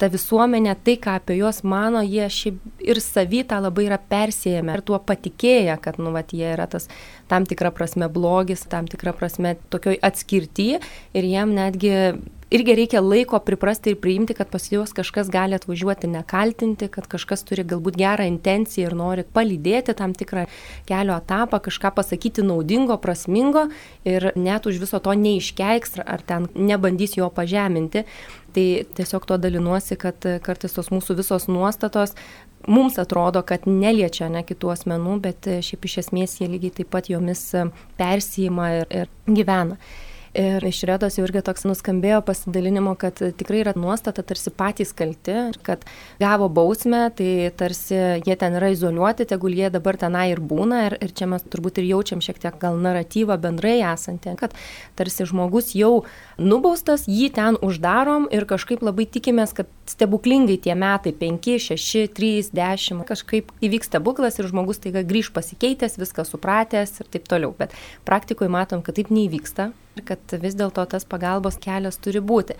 ta 0.00 0.10
visuomenė, 0.12 0.74
tai, 0.84 0.98
ką 1.00 1.16
apie 1.16 1.38
juos 1.38 1.62
mano, 1.64 2.02
jie 2.04 2.26
šiaip 2.28 2.84
ir 2.84 3.00
savy 3.00 3.40
tą 3.48 3.60
labai 3.64 3.86
yra 3.88 3.96
persėjami 4.00 4.76
ir 4.76 4.84
tuo 4.84 5.00
patikėję, 5.00 5.78
kad, 5.80 5.96
nu, 6.00 6.12
vat, 6.12 6.34
jie 6.36 6.52
yra 6.52 6.68
tas 6.68 6.90
tam 7.30 7.46
tikra 7.48 7.70
prasme 7.74 8.10
blogis, 8.12 8.66
tam 8.70 8.90
tikra 8.90 9.14
prasme 9.16 9.56
tokioj 9.70 10.00
atskirti 10.10 10.74
ir 11.14 11.32
jiem 11.32 11.54
netgi 11.56 11.94
irgi 12.50 12.74
reikia 12.74 13.00
laiko 13.02 13.38
priprasti 13.46 13.92
ir 13.92 13.98
priimti, 14.02 14.34
kad 14.34 14.50
pas 14.50 14.64
juos 14.72 14.92
kažkas 14.94 15.30
gali 15.30 15.54
atvažiuoti 15.54 16.10
nekaltinti, 16.10 16.88
kad 16.90 17.06
kažkas 17.10 17.44
turi 17.46 17.64
galbūt 17.64 17.98
gerą 18.00 18.26
intenciją 18.26 18.90
ir 18.90 18.96
nori 18.98 19.24
palydėti 19.36 19.94
tam 19.98 20.14
tikrą 20.18 20.46
kelio 20.88 21.18
etapą, 21.20 21.62
kažką 21.62 21.94
pasakyti 22.00 22.44
naudingo, 22.46 22.98
prasmingo 22.98 23.68
ir 24.04 24.32
net 24.34 24.66
už 24.66 24.82
viso 24.82 24.98
to 24.98 25.14
neiškeiks 25.14 26.00
ar 26.02 26.26
ten 26.26 26.50
nebandys 26.54 27.16
jo 27.18 27.30
pažeminti. 27.30 28.04
Tai 28.50 28.66
tiesiog 28.98 29.28
to 29.30 29.36
dalinuosi, 29.38 29.94
kad 29.94 30.26
kartais 30.42 30.72
tos 30.74 30.88
mūsų 30.90 31.14
visos 31.20 31.46
nuostatos 31.46 32.16
mums 32.66 32.98
atrodo, 32.98 33.44
kad 33.46 33.68
neliečia 33.70 34.26
ne 34.28 34.42
kitų 34.44 34.72
asmenų, 34.74 35.20
bet 35.22 35.46
šiaip 35.64 35.86
iš 35.86 36.00
esmės 36.02 36.40
jie 36.40 36.48
lygiai 36.50 36.74
taip 36.80 36.90
pat 36.92 37.08
jomis 37.20 37.44
persijima 38.00 38.72
ir, 38.80 38.86
ir 38.90 39.10
gyvena. 39.28 39.78
Ir 40.30 40.62
iš 40.62 40.84
Redos 40.86 41.16
jau 41.18 41.24
irgi 41.26 41.40
toks 41.42 41.64
nuskambėjo 41.66 42.20
pasidalinimo, 42.22 42.92
kad 42.94 43.18
tikrai 43.18 43.64
yra 43.64 43.72
nuostata 43.74 44.22
tarsi 44.22 44.52
patys 44.54 44.92
kalti, 44.94 45.34
kad 45.66 45.82
gavo 46.22 46.46
bausmę, 46.46 47.08
tai 47.18 47.50
tarsi 47.58 47.98
jie 48.22 48.36
ten 48.38 48.54
yra 48.54 48.68
izoliuoti, 48.70 49.26
tegul 49.26 49.56
jie 49.58 49.72
dabar 49.74 49.98
tenai 49.98 50.28
ir 50.30 50.38
būna. 50.38 50.84
Ir, 50.86 50.96
ir 51.02 51.16
čia 51.18 51.26
mes 51.32 51.42
turbūt 51.42 51.80
ir 51.82 51.88
jaučiam 51.88 52.22
šiek 52.22 52.38
tiek 52.44 52.60
gal 52.62 52.78
naratyvą 52.78 53.40
bendrai 53.42 53.80
esantį, 53.82 54.36
kad 54.38 54.54
tarsi 54.94 55.26
žmogus 55.26 55.74
jau 55.74 56.04
nubaustas, 56.38 57.08
jį 57.10 57.32
ten 57.34 57.58
uždarom 57.58 58.30
ir 58.30 58.46
kažkaip 58.46 58.86
labai 58.86 59.10
tikimės, 59.10 59.50
kad 59.58 59.66
stebuklingai 59.90 60.60
tie 60.62 60.78
metai 60.78 61.10
5, 61.10 61.58
6, 61.74 62.06
3, 62.14 62.54
10 62.54 63.02
kažkaip 63.10 63.50
įvyks 63.66 63.90
stebuklas 63.90 64.38
ir 64.38 64.46
žmogus 64.46 64.78
taiga 64.78 65.02
grįž 65.02 65.34
pasikeitęs, 65.34 65.98
viską 65.98 66.22
supratęs 66.22 67.00
ir 67.02 67.10
taip 67.10 67.26
toliau. 67.26 67.50
Bet 67.58 67.74
praktikoje 68.06 68.52
matom, 68.54 68.86
kad 68.86 68.94
taip 68.94 69.10
neįvyksta 69.10 69.72
ir 69.98 70.04
kad 70.06 70.34
vis 70.42 70.56
dėlto 70.58 70.84
tas 70.90 71.06
pagalbos 71.08 71.58
kelias 71.62 71.98
turi 72.02 72.22
būti. 72.22 72.56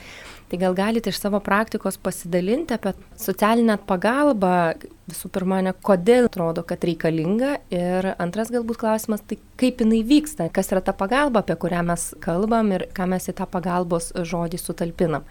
Tai 0.50 0.58
gal 0.58 0.74
galite 0.78 1.12
iš 1.12 1.20
savo 1.22 1.40
praktikos 1.44 1.98
pasidalinti 2.02 2.74
apie 2.74 2.92
socialinę 3.20 3.78
pagalbą, 3.86 4.74
visų 5.10 5.30
pirma, 5.34 5.60
ne 5.62 5.74
kodėl 5.86 6.26
atrodo, 6.30 6.64
kad 6.66 6.82
reikalinga 6.86 7.56
ir 7.74 8.12
antras 8.18 8.50
galbūt 8.54 8.82
klausimas, 8.82 9.22
tai 9.26 9.38
kaip 9.60 9.82
jinai 9.84 10.02
vyksta, 10.06 10.50
kas 10.54 10.72
yra 10.74 10.82
ta 10.84 10.94
pagalba, 10.96 11.44
apie 11.44 11.58
kurią 11.60 11.84
mes 11.92 12.10
kalbam 12.24 12.74
ir 12.74 12.88
ką 12.96 13.08
mes 13.14 13.30
į 13.30 13.36
tą 13.38 13.48
pagalbos 13.50 14.12
žodį 14.14 14.60
sutalpinam. 14.60 15.26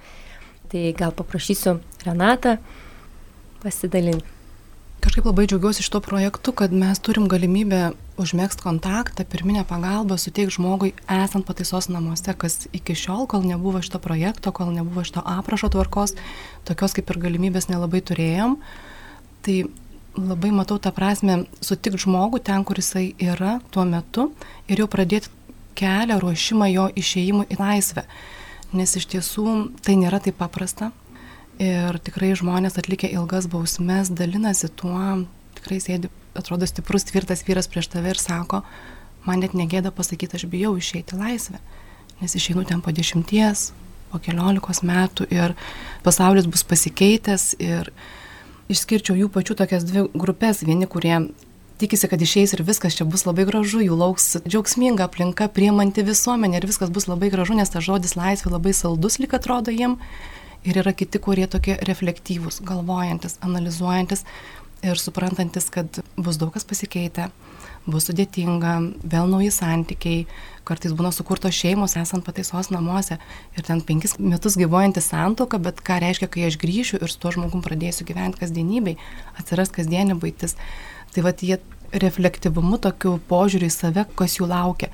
Tai 0.70 0.90
gal 0.98 1.16
paprašysiu 1.18 1.80
Renatą 2.06 2.60
pasidalinti. 3.64 4.39
Kažkaip 5.00 5.30
labai 5.30 5.46
džiaugiuosi 5.48 5.80
iš 5.80 5.90
to 5.90 6.00
projektu, 6.04 6.52
kad 6.52 6.74
mes 6.76 7.00
turim 7.00 7.30
galimybę 7.32 7.94
užmėgsti 8.20 8.66
kontaktą, 8.66 9.24
pirminę 9.24 9.62
pagalbą 9.64 10.18
suteikti 10.20 10.58
žmogui 10.58 10.90
esant 11.08 11.48
pataisos 11.48 11.88
namuose, 11.88 12.34
kas 12.36 12.68
iki 12.76 12.98
šiol, 13.00 13.24
kol 13.32 13.46
nebuvo 13.48 13.80
šito 13.80 14.02
projekto, 14.04 14.52
kol 14.52 14.74
nebuvo 14.76 15.06
šito 15.08 15.24
aprašo 15.24 15.72
tvarkos, 15.72 16.18
tokios 16.68 16.98
kaip 16.98 17.14
ir 17.14 17.22
galimybės 17.24 17.70
nelabai 17.72 18.04
turėjom. 18.04 18.58
Tai 19.48 19.58
labai 20.20 20.52
matau 20.52 20.82
tą 20.84 20.92
prasme 20.92 21.46
sutikti 21.64 22.04
žmogų 22.04 22.44
ten, 22.44 22.68
kur 22.68 22.84
jisai 22.84 23.14
yra 23.24 23.62
tuo 23.72 23.88
metu 23.88 24.34
ir 24.68 24.84
jau 24.84 24.92
pradėti 24.92 25.32
kelią 25.80 26.20
ruošimą 26.20 26.74
jo 26.74 26.90
išėjimui 27.00 27.48
į 27.48 27.62
laisvę. 27.62 28.04
Nes 28.76 29.00
iš 29.00 29.08
tiesų 29.16 29.48
tai 29.80 29.96
nėra 29.96 30.20
taip 30.20 30.44
paprasta 30.44 30.92
Ir 31.60 31.98
tikrai 32.00 32.32
žmonės 32.40 32.78
atlikę 32.80 33.10
ilgas 33.12 33.50
bausmes 33.52 34.08
dalinasi 34.16 34.70
tuo, 34.80 35.26
tikrai 35.58 35.82
sėdi, 35.84 36.08
atrodo 36.40 36.68
stiprus, 36.70 37.04
tvirtas 37.10 37.44
vyras 37.44 37.68
prieš 37.68 37.90
tave 37.92 38.14
ir 38.14 38.22
sako, 38.22 38.62
man 39.26 39.44
net 39.44 39.58
negėda 39.58 39.92
pasakyti, 39.92 40.40
aš 40.40 40.48
bijau 40.48 40.78
išeiti 40.80 41.20
laisvę, 41.20 41.60
nes 42.22 42.36
išeinu 42.40 42.64
ten 42.70 42.80
po 42.80 42.94
dešimties, 42.96 43.74
po 44.10 44.22
keliolikos 44.24 44.80
metų 44.88 45.28
ir 45.36 45.58
pasaulis 46.06 46.48
bus 46.48 46.64
pasikeitęs 46.64 47.52
ir 47.60 47.92
išskirčiau 48.72 49.18
jų 49.20 49.30
pačių 49.34 49.60
tokias 49.60 49.84
dvi 49.84 50.08
grupės, 50.16 50.64
vieni, 50.64 50.88
kurie 50.88 51.28
tikisi, 51.80 52.08
kad 52.12 52.22
išeis 52.22 52.54
ir 52.56 52.64
viskas 52.68 52.96
čia 52.96 53.08
bus 53.08 53.26
labai 53.28 53.46
gražu, 53.48 53.82
jų 53.84 54.00
lauks 54.00 54.38
džiaugsminga 54.48 55.08
aplinka, 55.08 55.48
priemanti 55.52 56.04
visuomenė 56.08 56.60
ir 56.60 56.68
viskas 56.70 56.92
bus 56.94 57.08
labai 57.12 57.32
gražu, 57.34 57.56
nes 57.60 57.72
tas 57.72 57.86
žodis 57.86 58.16
laisvė 58.20 58.56
labai 58.56 58.76
saldus 58.76 59.20
lik 59.20 59.36
atrodo 59.38 59.76
jiem. 59.76 60.00
Ir 60.68 60.82
yra 60.82 60.92
kiti, 60.92 61.22
kurie 61.24 61.48
tokie 61.48 61.78
reflektyvūs, 61.88 62.60
galvojantis, 62.68 63.38
analizuojantis 63.46 64.26
ir 64.84 65.00
suprantantis, 65.00 65.70
kad 65.72 66.02
bus 66.20 66.40
daug 66.40 66.52
kas 66.56 66.66
pasikeitę, 66.68 67.30
bus 67.90 68.08
sudėtinga, 68.10 68.74
vėl 69.12 69.30
nauji 69.32 69.52
santykiai, 69.56 70.26
kartais 70.68 70.94
būna 70.96 71.12
sukurtos 71.16 71.56
šeimos 71.56 71.96
esant 72.00 72.26
pataisos 72.26 72.70
namuose 72.74 73.18
ir 73.58 73.66
ten 73.66 73.82
penkis 73.86 74.18
metus 74.20 74.58
gyvojanti 74.60 75.04
santoka, 75.04 75.60
bet 75.60 75.82
ką 75.86 76.00
reiškia, 76.04 76.30
kai 76.32 76.46
aš 76.50 76.60
grįšiu 76.62 77.00
ir 77.02 77.12
su 77.12 77.20
tuo 77.22 77.34
žmogum 77.36 77.64
pradėsiu 77.66 78.08
gyventi 78.08 78.44
kasdienybei, 78.44 78.98
atsiras 79.40 79.74
kasdienė 79.76 80.20
baitis. 80.22 80.56
Tai 81.16 81.26
vad 81.26 81.42
jie 81.42 81.58
reflektyvumu, 81.90 82.78
tokiu 82.84 83.18
požiūriu 83.32 83.72
į 83.72 83.74
save, 83.74 84.06
kas 84.16 84.38
jų 84.38 84.52
laukia. 84.52 84.92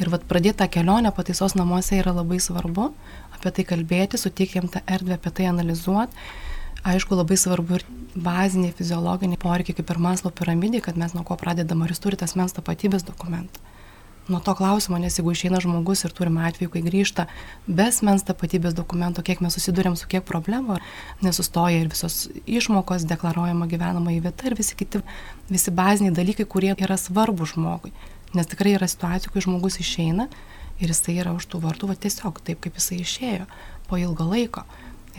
Ir 0.00 0.10
vad 0.12 0.24
pradėti 0.28 0.62
tą 0.62 0.68
kelionę 0.72 1.12
pataisos 1.16 1.56
namuose 1.58 1.98
yra 2.00 2.14
labai 2.16 2.40
svarbu, 2.40 2.90
apie 3.36 3.52
tai 3.56 3.66
kalbėti, 3.68 4.20
suteikti 4.20 4.60
jam 4.60 4.70
tą 4.72 4.80
erdvę, 4.88 5.18
apie 5.18 5.32
tai 5.36 5.50
analizuoti. 5.50 6.16
Aišku, 6.90 7.12
labai 7.18 7.36
svarbu 7.36 7.76
ir 7.76 7.84
baziniai 8.16 8.72
fiziologiniai 8.72 9.40
poreikiai, 9.40 9.76
kaip 9.76 9.90
ir 9.92 10.00
Maslo 10.00 10.32
piramidė, 10.32 10.80
kad 10.86 10.96
mes 10.96 11.12
nuo 11.12 11.26
ko 11.28 11.36
pradedam, 11.36 11.84
ar 11.84 11.92
jis 11.92 12.00
turi 12.00 12.16
tas 12.16 12.32
mens 12.40 12.56
tapatybės 12.56 13.04
dokumentą 13.04 13.60
nuo 14.30 14.40
to 14.40 14.54
klausimo, 14.54 14.98
nes 14.98 15.18
jeigu 15.18 15.32
išeina 15.34 15.60
žmogus 15.62 16.04
ir 16.06 16.14
turime 16.14 16.44
atveju, 16.46 16.70
kai 16.74 16.82
grįžta 16.84 17.26
be 17.66 17.88
asmens 17.90 18.24
tapatybės 18.28 18.76
dokumento, 18.78 19.24
kiek 19.26 19.42
mes 19.42 19.56
susidurėm 19.56 19.96
su 19.98 20.08
kiek 20.10 20.24
problemų, 20.28 20.78
nesustoja 21.24 21.82
ir 21.82 21.90
visos 21.90 22.28
išmokos, 22.46 23.08
deklaruojama 23.10 23.68
gyvenama 23.70 24.14
į 24.14 24.22
vietą 24.28 24.50
ir 24.50 24.56
visi 24.60 24.78
kiti, 24.78 25.02
visi 25.50 25.74
baziniai 25.74 26.14
dalykai, 26.16 26.46
kurie 26.46 26.72
yra 26.78 26.98
svarbu 27.00 27.48
žmogui. 27.54 27.92
Nes 28.36 28.46
tikrai 28.46 28.76
yra 28.76 28.86
situacijų, 28.90 29.32
kai 29.34 29.42
žmogus 29.42 29.80
išeina 29.82 30.28
ir 30.80 30.92
jisai 30.92 31.16
yra 31.20 31.34
už 31.36 31.48
tų 31.50 31.60
vartų, 31.64 31.90
va 31.90 31.98
tiesiog 31.98 32.40
taip, 32.46 32.60
kaip 32.62 32.78
jisai 32.78 33.00
išėjo 33.02 33.48
po 33.90 33.98
ilgo 34.00 34.26
laiko. 34.28 34.64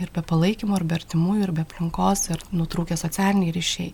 Ir 0.00 0.08
be 0.14 0.22
palaikymo, 0.24 0.78
ir 0.78 0.86
be 0.88 0.96
artimųjų, 0.96 1.42
ir 1.44 1.52
be 1.54 1.64
aplinkos, 1.66 2.30
ir 2.32 2.42
nutrūkė 2.56 2.96
socialiniai 2.96 3.52
ryšiai. 3.54 3.92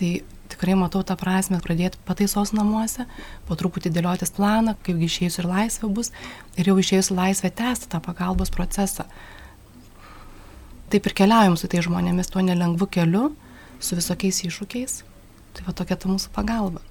Tai 0.00 0.10
tikrai 0.52 0.74
matau 0.76 1.04
tą 1.06 1.14
prasme 1.16 1.60
pradėti 1.62 2.00
pataisos 2.08 2.52
namuose, 2.56 3.06
po 3.46 3.56
truputį 3.58 3.92
dėliotis 3.94 4.34
planą, 4.34 4.74
kaipgi 4.84 5.08
išėjus 5.08 5.38
ir 5.40 5.48
laisvė 5.48 5.92
bus, 5.94 6.10
ir 6.58 6.68
jau 6.72 6.76
išėjus 6.82 7.12
laisvę 7.14 7.52
tęsti 7.62 7.88
tą 7.92 8.02
pagalbos 8.04 8.52
procesą. 8.52 9.06
Taip 10.92 11.06
ir 11.08 11.16
keliaujam 11.22 11.56
su 11.56 11.70
tai 11.72 11.80
žmonėmis 11.86 12.28
tuo 12.28 12.42
nelengvu 12.44 12.90
keliu, 12.92 13.30
su 13.80 13.96
visokiais 13.96 14.42
iššūkiais. 14.44 14.98
Tai 15.52 15.64
va 15.68 15.74
tokia 15.76 15.96
ta 16.00 16.10
mūsų 16.10 16.32
pagalba. 16.34 16.82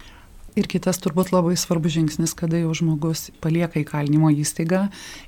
Ir 0.51 0.67
kitas 0.67 0.97
turbūt 0.99 1.29
labai 1.31 1.53
svarbus 1.55 1.93
žingsnis, 1.95 2.33
kada 2.35 2.59
jau 2.59 2.73
žmogus 2.75 3.29
palieka 3.39 3.79
įkalinimo 3.79 4.27
įstaigą 4.35 4.81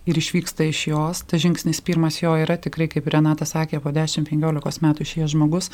ir 0.04 0.18
išvyksta 0.20 0.66
iš 0.68 0.82
jos. 0.90 1.22
Ta 1.24 1.38
žingsnis 1.40 1.80
pirmas 1.80 2.18
jo 2.20 2.34
yra 2.36 2.58
tikrai, 2.60 2.90
kaip 2.92 3.08
Renata 3.08 3.48
sakė, 3.48 3.80
po 3.80 3.94
10-15 3.96 4.84
metų 4.84 5.06
išėjęs 5.08 5.32
žmogus, 5.32 5.70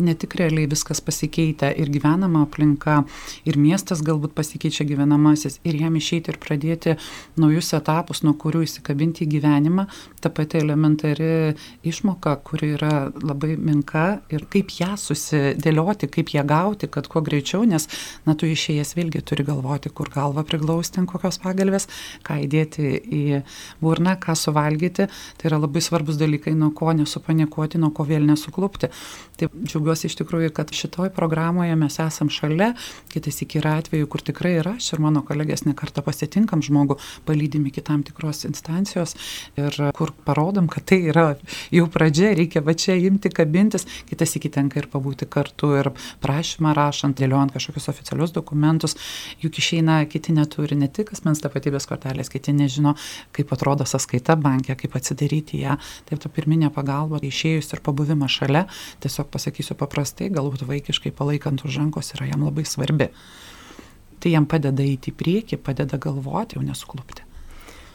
ne 0.00 0.14
tik 0.16 0.38
realiai 0.40 0.64
viskas 0.70 1.02
pasikeitė 1.04 1.74
ir 1.76 1.92
gyvenama 1.92 2.46
aplinka, 2.46 3.02
ir 3.44 3.58
miestas 3.60 4.00
galbūt 4.06 4.32
pasikeičia 4.38 4.88
gyvenamasis, 4.88 5.58
ir 5.68 5.76
jam 5.82 6.00
išeiti 6.00 6.32
ir 6.32 6.40
pradėti 6.40 6.96
naujus 7.36 7.74
etapus, 7.76 8.24
nuo 8.24 8.32
kurių 8.40 8.64
įsikabinti 8.64 9.26
į 9.26 9.30
gyvenimą, 9.36 9.84
ta 10.24 10.32
pati 10.32 10.62
elementari 10.62 11.52
išmoka, 11.84 12.38
kuri 12.48 12.72
yra 12.78 12.94
labai 13.12 13.58
menka 13.60 14.22
ir 14.32 14.48
kaip 14.48 14.72
ją 14.80 14.96
susidėlioti, 15.04 16.08
kaip 16.16 16.32
ją 16.32 16.48
gauti, 16.48 16.88
kad 16.88 17.12
kuo 17.12 17.20
greičiau, 17.20 17.68
nes, 17.68 17.90
na, 18.24 18.32
tu 18.32 18.48
išėjęs 18.48 18.85
žmonės 18.86 18.94
vėlgi 18.96 19.22
turi 19.24 19.44
galvoti, 19.44 19.90
kur 19.90 20.08
galvą 20.10 20.44
priglausti 20.46 21.00
ant 21.00 21.10
kokios 21.10 21.38
pagalbės, 21.42 21.88
ką 22.22 22.38
įdėti 22.46 23.00
į 23.10 23.42
burną, 23.80 24.16
ką 24.18 24.34
suvalgyti. 24.36 25.08
Tai 25.36 25.48
yra 25.48 25.58
labai 25.58 25.80
svarbus 25.80 26.16
dalykai, 26.16 26.54
nuo 26.54 26.70
ko 26.70 26.92
nesupanikuoti, 26.92 27.78
nuo 27.78 27.90
ko 27.90 28.04
vėl 28.04 28.26
nesuklupti. 28.26 28.90
Tai 29.36 29.48
džiaugiuosi 29.52 30.08
iš 30.08 30.16
tikrųjų, 30.20 30.52
kad 30.54 30.70
šitoj 30.72 31.10
programoje 31.16 31.74
mes 31.76 31.98
esam 31.98 32.30
šalia, 32.30 32.74
kitais 33.12 33.42
iki 33.42 33.60
yra 33.60 33.76
atveju, 33.80 34.06
kur 34.08 34.22
tikrai 34.22 34.56
yra, 34.60 34.76
aš 34.76 34.94
ir 34.94 35.02
mano 35.04 35.22
kolegės 35.26 35.66
nekartą 35.66 36.04
pasitinkam 36.04 36.62
žmogų, 36.64 36.98
palydimi 37.26 37.72
kitam 37.74 38.04
tikros 38.06 38.46
instancijos 38.48 39.16
ir 39.58 39.76
kur 39.96 40.14
parodom, 40.24 40.70
kad 40.72 40.86
tai 40.88 41.02
yra 41.10 41.26
jau 41.74 41.86
pradžia, 41.92 42.32
reikia 42.36 42.62
va 42.64 42.76
čia 42.76 42.96
imti, 42.96 43.32
kabintis, 43.34 43.86
kitas 44.08 44.36
iki 44.38 44.50
tenka 44.52 44.80
ir 44.80 44.88
pabūti 44.92 45.28
kartu 45.28 45.74
ir 45.76 45.92
prašymą 46.24 46.72
rašant, 46.76 47.18
dėliojant 47.18 47.52
kažkokius 47.52 47.90
oficialius 47.92 48.32
dokumentus 48.36 48.75
dokumentus, 48.76 48.96
juk 49.40 49.58
išeina 49.58 50.04
kiti 50.06 50.32
neturi 50.32 50.76
ne 50.76 50.88
tik 50.88 51.12
asmens 51.12 51.40
tapatybės 51.40 51.86
kortelės, 51.88 52.30
kiti 52.30 52.52
nežino, 52.52 52.94
kaip 53.32 53.52
atrodo 53.52 53.84
sąskaita 53.84 54.36
bankė, 54.36 54.76
kaip 54.76 54.96
atsidaryti 54.96 55.62
ją. 55.62 55.78
Taip, 56.08 56.20
ta 56.20 56.28
pirminė 56.28 56.70
pagalba, 56.70 57.20
išėjus 57.22 57.72
ir 57.72 57.82
pabuvimas 57.82 58.30
šalia, 58.30 58.66
tiesiog 59.00 59.30
pasakysiu 59.30 59.76
paprastai, 59.76 60.30
galbūt 60.30 60.66
vaikiškai 60.66 61.12
palaikant 61.12 61.64
už 61.64 61.80
rankos 61.80 62.14
yra 62.14 62.30
jam 62.32 62.44
labai 62.44 62.64
svarbi. 62.64 63.10
Tai 64.20 64.32
jam 64.32 64.46
padeda 64.46 64.82
eiti 64.82 65.12
į 65.12 65.16
priekį, 65.16 65.60
padeda 65.60 65.98
galvoti, 66.00 66.58
o 66.58 66.64
nesuklupti. 66.64 67.25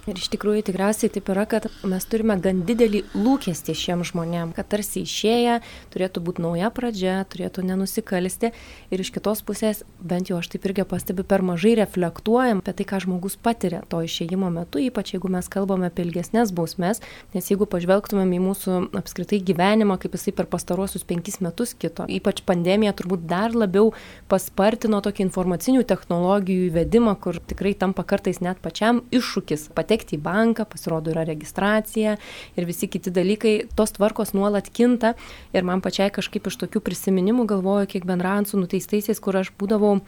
Ir 0.09 0.17
iš 0.17 0.31
tikrųjų 0.33 0.63
tikriausiai 0.65 1.11
taip 1.13 1.27
yra, 1.29 1.43
kad 1.45 1.67
mes 1.85 2.07
turime 2.09 2.33
gan 2.41 2.63
didelį 2.65 3.03
lūkestį 3.13 3.75
šiem 3.77 4.01
žmonėm, 4.07 4.49
kad 4.57 4.65
tarsi 4.71 5.03
išėję 5.05 5.59
turėtų 5.93 6.23
būti 6.25 6.41
nauja 6.41 6.71
pradžia, 6.73 7.19
turėtų 7.29 7.61
nenusikalsti. 7.69 8.49
Ir 8.89 9.03
iš 9.03 9.11
kitos 9.13 9.43
pusės, 9.45 9.83
bent 10.01 10.31
jau 10.31 10.39
aš 10.41 10.49
taip 10.55 10.65
irgi 10.65 10.87
pastebiu, 10.89 11.21
per 11.21 11.45
mažai 11.45 11.75
reflektuojam 11.77 12.63
apie 12.63 12.73
tai, 12.79 12.87
ką 12.89 13.01
žmogus 13.05 13.37
patiria 13.37 13.83
to 13.93 13.99
išėjimo 14.01 14.49
metu, 14.49 14.81
ypač 14.81 15.13
jeigu 15.13 15.29
mes 15.29 15.45
kalbame 15.53 15.91
apie 15.91 16.07
ilgesnės 16.07 16.49
bausmes, 16.49 17.03
nes 17.35 17.51
jeigu 17.53 17.69
pažvelgtumėm 17.69 18.33
į 18.39 18.41
mūsų 18.47 18.79
apskritai 19.03 19.37
gyvenimą, 19.45 19.99
kaip 20.01 20.17
jisai 20.17 20.33
per 20.33 20.49
pastaruosius 20.49 21.05
penkis 21.05 21.37
metus 21.45 21.75
kito, 21.77 22.09
ypač 22.09 22.41
pandemija 22.41 22.95
turbūt 22.97 23.29
dar 23.29 23.53
labiau 23.53 23.93
paspartino 24.33 25.05
tokį 25.05 25.27
informacinių 25.27 25.85
technologijų 25.85 26.71
įvedimą, 26.71 27.15
kur 27.21 27.37
tikrai 27.37 27.77
tampa 27.77 28.01
kartais 28.01 28.41
net 28.41 28.57
pačiam 28.65 29.05
iššūkis 29.13 29.69
patekti 29.77 29.90
patekti 29.91 30.15
į 30.15 30.23
banką, 30.23 30.65
pasirodo 30.71 31.11
yra 31.11 31.25
registracija 31.27 32.15
ir 32.55 32.67
visi 32.67 32.87
kiti 32.87 33.11
dalykai, 33.11 33.67
tos 33.75 33.91
tvarkos 33.97 34.31
nuolat 34.33 34.69
kinta 34.71 35.15
ir 35.51 35.67
man 35.67 35.81
pačiai 35.83 36.11
kažkaip 36.15 36.47
iš 36.47 36.57
tokių 36.63 36.79
prisiminimų 36.79 37.45
galvoju, 37.51 37.89
kiek 37.91 38.07
bendraujant 38.07 38.47
su 38.47 38.59
nuteistaisiais, 38.61 39.19
kur 39.19 39.35
aš 39.41 39.51
būdavau 39.59 39.99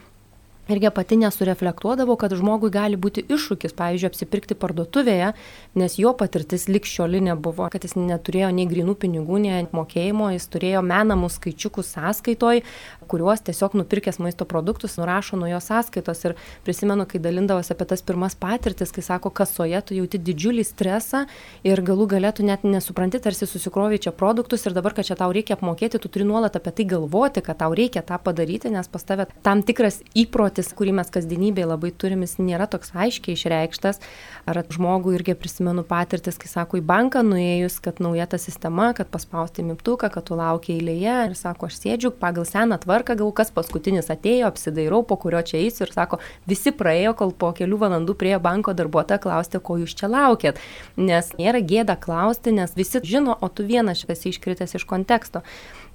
irgi 0.68 0.90
pati 0.94 1.16
nesureflektuodavo, 1.20 2.16
kad 2.16 2.32
žmogui 2.36 2.70
gali 2.72 2.96
būti 2.96 3.24
iššūkis, 3.28 3.74
pavyzdžiui, 3.76 4.10
apsipirkti 4.10 4.56
parduotuvėje, 4.58 5.32
nes 5.80 5.96
jo 6.00 6.14
patirtis 6.16 6.66
likščiolinė 6.70 7.36
buvo, 7.40 7.66
kad 7.72 7.84
jis 7.84 7.96
neturėjo 7.98 8.50
nei 8.54 8.66
grinų 8.70 8.96
pinigų, 9.00 9.40
nei 9.44 9.66
mokėjimo, 9.74 10.30
jis 10.34 10.48
turėjo 10.52 10.82
menamus 10.86 11.38
skaičiukus 11.38 11.92
sąskaitoj, 11.96 12.62
kuriuos 13.10 13.44
tiesiog 13.44 13.76
nupirkęs 13.76 14.20
maisto 14.24 14.46
produktus 14.48 14.96
nurašo 15.00 15.36
nuo 15.40 15.50
jo 15.50 15.60
sąskaitos. 15.60 16.24
Ir 16.24 16.36
prisimenu, 16.64 17.04
kai 17.08 17.20
dalindavosi 17.22 17.74
apie 17.74 17.88
tas 17.90 18.02
pirmas 18.06 18.36
patirtis, 18.38 18.92
kai 18.94 19.04
sako, 19.04 19.32
kasoje 19.34 19.80
tu 19.84 19.98
jauti 19.98 20.20
didžiulį 20.24 20.64
stresą 20.64 21.24
ir 21.66 21.82
galų 21.84 22.08
galėtų 22.14 22.46
net 22.48 22.64
nesupranti, 22.64 23.20
tarsi 23.20 23.48
susikrovi 23.50 24.00
čia 24.06 24.14
produktus 24.16 24.64
ir 24.64 24.76
dabar, 24.76 24.96
kad 24.96 25.08
čia 25.08 25.18
tau 25.20 25.32
reikia 25.34 25.58
apmokėti, 25.58 26.00
tu 26.00 26.08
turi 26.08 26.24
nuolat 26.28 26.56
apie 26.56 26.72
tai 26.72 26.88
galvoti, 26.94 27.44
kad 27.44 27.60
tau 27.60 27.74
reikia 27.76 28.04
tą 28.06 28.18
padaryti, 28.22 28.72
nes 28.72 28.88
pas 28.88 29.04
tave 29.04 29.28
tam 29.44 29.62
tikras 29.66 30.00
įprotis 30.16 30.53
įprotis, 30.54 30.74
kurį 30.76 30.92
mes 30.94 31.10
kasdienybėje 31.10 31.66
labai 31.66 31.90
turim, 31.90 32.22
jis 32.22 32.38
nėra 32.38 32.66
toks 32.70 32.92
aiškiai 32.94 33.34
išreikštas. 33.34 34.00
Ar 34.46 34.62
žmogų 34.70 35.14
irgi 35.16 35.34
prisimenu 35.34 35.82
patirtis, 35.82 36.38
kai 36.38 36.48
sako 36.48 36.78
į 36.78 36.84
banką 36.84 37.22
nuėjus, 37.24 37.80
kad 37.80 37.98
nauja 37.98 38.26
ta 38.26 38.38
sistema, 38.38 38.92
kad 38.94 39.08
paspausti 39.10 39.64
mygtuką, 39.64 40.10
kad 40.12 40.24
tu 40.24 40.36
laukia 40.36 40.76
eilėje 40.76 41.16
ir 41.30 41.34
sako, 41.34 41.66
aš 41.66 41.80
sėdžiu 41.80 42.12
pagal 42.12 42.46
seną 42.46 42.78
tvarką, 42.78 43.16
gal 43.18 43.32
kas 43.32 43.50
paskutinis 43.50 44.10
atėjo, 44.12 44.46
apsidairau, 44.52 45.02
po 45.02 45.16
kurio 45.16 45.42
čia 45.42 45.58
eisiu 45.58 45.86
ir 45.86 45.94
sako, 45.94 46.20
visi 46.46 46.70
praėjo, 46.70 47.16
kol 47.18 47.32
po 47.32 47.52
kelių 47.56 47.80
valandų 47.80 48.14
prie 48.20 48.36
banko 48.38 48.74
darbuotoja 48.76 49.18
klausė, 49.18 49.60
ko 49.60 49.80
jūs 49.82 49.96
čia 49.96 50.10
laukėt. 50.12 50.60
Nes 50.96 51.34
nėra 51.38 51.64
gėda 51.64 51.98
klausti, 51.98 52.54
nes 52.54 52.76
visi 52.76 53.02
žino, 53.02 53.34
o 53.40 53.48
tu 53.48 53.66
vienas 53.66 54.04
šitas 54.04 54.26
iškritęs 54.30 54.76
iš 54.78 54.86
konteksto. 54.86 55.42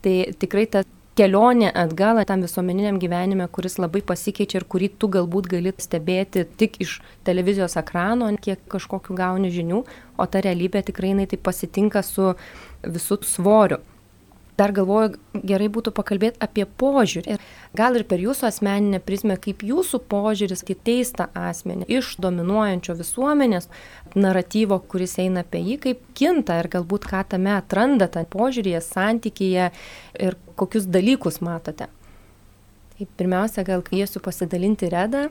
Tai 0.03 0.15
tikrai 0.39 0.65
tas 0.71 0.87
kelionė 1.19 1.67
atgal 1.75 2.21
tam 2.27 2.43
visuomeniniam 2.45 2.99
gyvenime, 3.01 3.47
kuris 3.51 3.75
labai 3.81 4.01
pasikeičia 4.07 4.61
ir 4.61 4.67
kurį 4.71 4.89
tu 5.01 5.09
galbūt 5.11 5.49
gali 5.51 5.73
stebėti 5.75 6.45
tik 6.59 6.79
iš 6.85 6.99
televizijos 7.27 7.75
ekrano, 7.81 8.31
kiek 8.39 8.63
kažkokiu 8.71 9.17
gauni 9.19 9.51
žinių, 9.51 9.83
o 10.15 10.27
ta 10.31 10.43
realybė 10.45 10.85
tikrai 10.87 11.11
jinai 11.13 11.27
tai 11.31 11.41
pasitinka 11.43 12.03
su 12.07 12.31
visų 12.87 13.19
svoriu 13.27 13.81
dar 14.59 14.73
galvoju, 14.75 15.17
gerai 15.47 15.69
būtų 15.71 15.93
pakalbėti 15.95 16.41
apie 16.43 16.65
požiūrį. 16.67 17.37
Gal 17.77 17.99
ir 17.99 18.05
per 18.09 18.21
jūsų 18.23 18.47
asmeninę 18.49 18.99
prizmę, 19.03 19.37
kaip 19.41 19.63
jūsų 19.65 20.01
požiūris 20.11 20.65
į 20.67 20.77
teistą 20.87 21.29
asmenį 21.37 21.87
iš 21.99 22.15
dominuojančio 22.23 22.97
visuomenės 22.99 23.69
naratyvo, 24.19 24.79
kuris 24.91 25.17
eina 25.23 25.45
apie 25.45 25.61
jį, 25.65 25.77
kaip 25.85 26.03
kinta 26.17 26.59
ir 26.59 26.71
galbūt 26.73 27.07
ką 27.09 27.23
tame 27.35 27.55
atranda 27.55 28.09
tą 28.11 28.25
požiūrį, 28.29 28.75
santykyje 28.83 29.71
ir 30.27 30.37
kokius 30.59 30.89
dalykus 30.89 31.39
matote. 31.45 31.89
Tai 32.97 33.07
pirmiausia, 33.15 33.63
gal 33.63 33.85
kviesiu 33.85 34.19
pasidalinti 34.19 34.89
redą. 34.91 35.29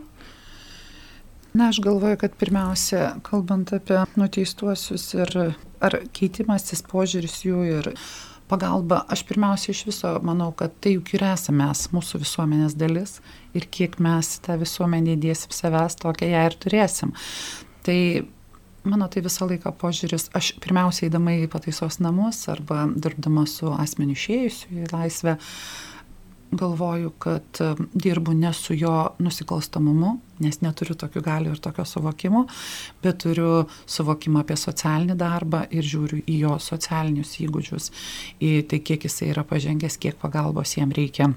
Na, 1.52 1.68
aš 1.68 1.80
galvoju, 1.84 2.16
kad 2.20 2.36
pirmiausia, 2.38 3.18
kalbant 3.26 3.72
apie 3.76 3.98
nuteistuosius 4.20 5.06
ir 5.16 5.32
ar 5.84 5.96
keitimasis 6.16 6.84
požiūris 6.88 7.40
jų 7.44 7.62
ir 7.68 7.88
pagalba, 8.48 9.02
aš 9.12 9.24
pirmiausia 9.28 9.72
iš 9.74 9.84
viso 9.88 10.14
manau, 10.24 10.50
kad 10.56 10.74
tai 10.82 10.94
juk 10.96 11.12
ir 11.16 11.24
esame 11.30 11.66
mes, 11.66 11.84
mūsų 11.94 12.22
visuomenės 12.24 12.76
dalis 12.78 13.18
ir 13.56 13.68
kiek 13.70 13.98
mes 14.02 14.36
tą 14.44 14.58
visuomenę 14.60 15.16
įdėsim 15.16 15.54
savęs, 15.54 15.98
tokią 16.00 16.30
ją 16.32 16.44
ir 16.48 16.58
turėsim. 16.64 17.14
Tai 17.86 17.98
mano 18.88 19.08
tai 19.12 19.22
visą 19.24 19.48
laiką 19.48 19.72
požiūris, 19.80 20.28
aš 20.38 20.54
pirmiausia 20.62 21.06
eidama 21.08 21.34
į 21.36 21.50
pataisos 21.52 22.00
namus 22.04 22.44
arba 22.52 22.86
dirbdama 22.88 23.46
su 23.50 23.70
asmeniu 23.74 24.16
išėjusiu 24.16 24.82
į 24.84 24.88
laisvę, 24.92 25.38
galvoju, 26.50 27.10
kad 27.18 27.42
dirbu 27.94 28.32
ne 28.32 28.52
su 28.52 28.74
jo 28.74 29.08
nusikalstamumu, 29.18 30.14
nes 30.38 30.60
neturiu 30.62 30.94
tokių 30.98 31.22
galių 31.24 31.54
ir 31.54 31.60
tokio 31.62 31.84
suvokimo, 31.88 32.44
bet 33.02 33.20
turiu 33.24 33.66
suvokimą 33.86 34.44
apie 34.44 34.56
socialinį 34.56 35.16
darbą 35.18 35.64
ir 35.70 35.84
žiūriu 35.84 36.22
į 36.24 36.38
jo 36.44 36.54
socialinius 36.62 37.34
įgūdžius, 37.44 37.90
į 38.40 38.52
tai, 38.70 38.80
kiek 38.80 39.04
jisai 39.08 39.32
yra 39.34 39.44
pažengęs, 39.48 39.98
kiek 40.00 40.16
pagalbos 40.20 40.76
jam 40.78 40.94
reikia, 40.94 41.32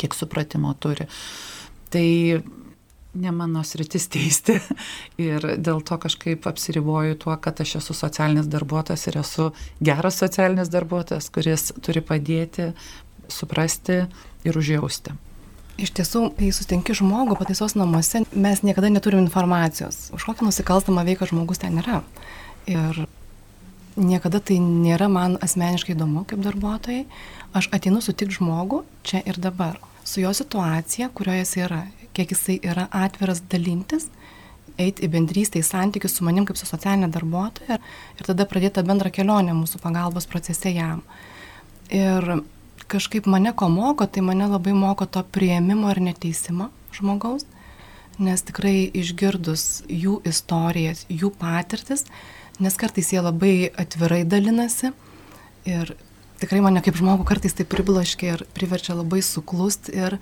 kiek 0.00 0.16
supratimo 0.16 0.72
turi. 0.80 1.08
Tai 1.90 2.06
ne 3.14 3.32
mano 3.34 3.64
sritis 3.66 4.06
teisti 4.08 4.56
ir 5.28 5.46
dėl 5.58 5.82
to 5.86 5.98
kažkaip 6.00 6.46
apsiriboju 6.46 7.18
tuo, 7.24 7.36
kad 7.42 7.60
aš 7.60 7.76
esu 7.82 7.96
socialinis 7.96 8.48
darbuotojas 8.50 9.06
ir 9.10 9.20
esu 9.20 9.50
geras 9.82 10.20
socialinis 10.22 10.70
darbuotojas, 10.72 11.30
kuris 11.34 11.70
turi 11.82 12.04
padėti 12.06 12.70
suprasti 13.30 14.04
ir 14.44 14.56
užjausti. 14.56 15.14
Iš 15.80 15.94
tiesų, 15.96 16.26
kai 16.36 16.50
sutinki 16.52 16.92
žmogų 16.96 17.38
pataisos 17.40 17.76
namuose, 17.78 18.24
mes 18.36 18.60
niekada 18.66 18.90
neturim 18.92 19.22
informacijos, 19.22 20.10
už 20.16 20.26
kokią 20.28 20.50
nusikalstamą 20.50 21.06
veiką 21.08 21.30
žmogus 21.30 21.62
ten 21.62 21.78
yra. 21.80 22.02
Ir 22.68 23.06
niekada 23.96 24.42
tai 24.44 24.58
nėra 24.60 25.08
man 25.08 25.38
asmeniškai 25.40 25.94
įdomu 25.96 26.26
kaip 26.28 26.42
darbuotojai. 26.44 27.06
Aš 27.56 27.70
ateinu 27.74 28.02
sutikti 28.04 28.36
žmogų 28.36 28.82
čia 29.08 29.22
ir 29.24 29.40
dabar, 29.40 29.80
su 30.04 30.20
jo 30.20 30.34
situacija, 30.36 31.10
kurioje 31.16 31.46
jis 31.46 31.56
yra, 31.64 31.80
kiek 32.16 32.34
jisai 32.34 32.58
yra 32.60 32.86
atviras 32.92 33.42
dalintis, 33.50 34.10
eiti 34.80 35.06
į 35.06 35.12
bendrystę, 35.12 35.60
į 35.60 35.66
santykius 35.66 36.16
su 36.18 36.24
manim 36.26 36.46
kaip 36.48 36.58
su 36.60 36.68
socialinė 36.68 37.10
darbuotoja 37.12 37.80
ir 37.80 38.28
tada 38.28 38.46
pradėti 38.48 38.84
bendrą 38.86 39.12
kelionę 39.12 39.56
mūsų 39.56 39.80
pagalbos 39.82 40.28
procese 40.30 40.72
jam. 40.76 41.02
Ir 41.90 42.42
kažkaip 42.88 43.26
mane 43.26 43.52
ko 43.56 43.68
moko, 43.68 44.06
tai 44.06 44.22
mane 44.24 44.46
labai 44.48 44.72
moko 44.76 45.06
to 45.06 45.22
prieimimo 45.22 45.90
ir 45.90 46.00
neteisimo 46.00 46.70
žmogaus, 46.96 47.46
nes 48.20 48.42
tikrai 48.44 48.90
išgirdus 49.00 49.82
jų 49.88 50.20
istorijas, 50.28 51.06
jų 51.08 51.32
patirtis, 51.40 52.04
nes 52.60 52.76
kartais 52.76 53.12
jie 53.12 53.22
labai 53.24 53.70
atvirai 53.80 54.22
dalinasi 54.28 54.92
ir 55.68 55.94
tikrai 56.40 56.60
mane 56.64 56.82
kaip 56.84 56.98
žmogų 57.00 57.26
kartais 57.28 57.56
tai 57.56 57.66
priblaškia 57.68 58.34
ir 58.34 58.46
priverčia 58.56 58.96
labai 58.96 59.22
suklust 59.24 59.88
ir 59.92 60.18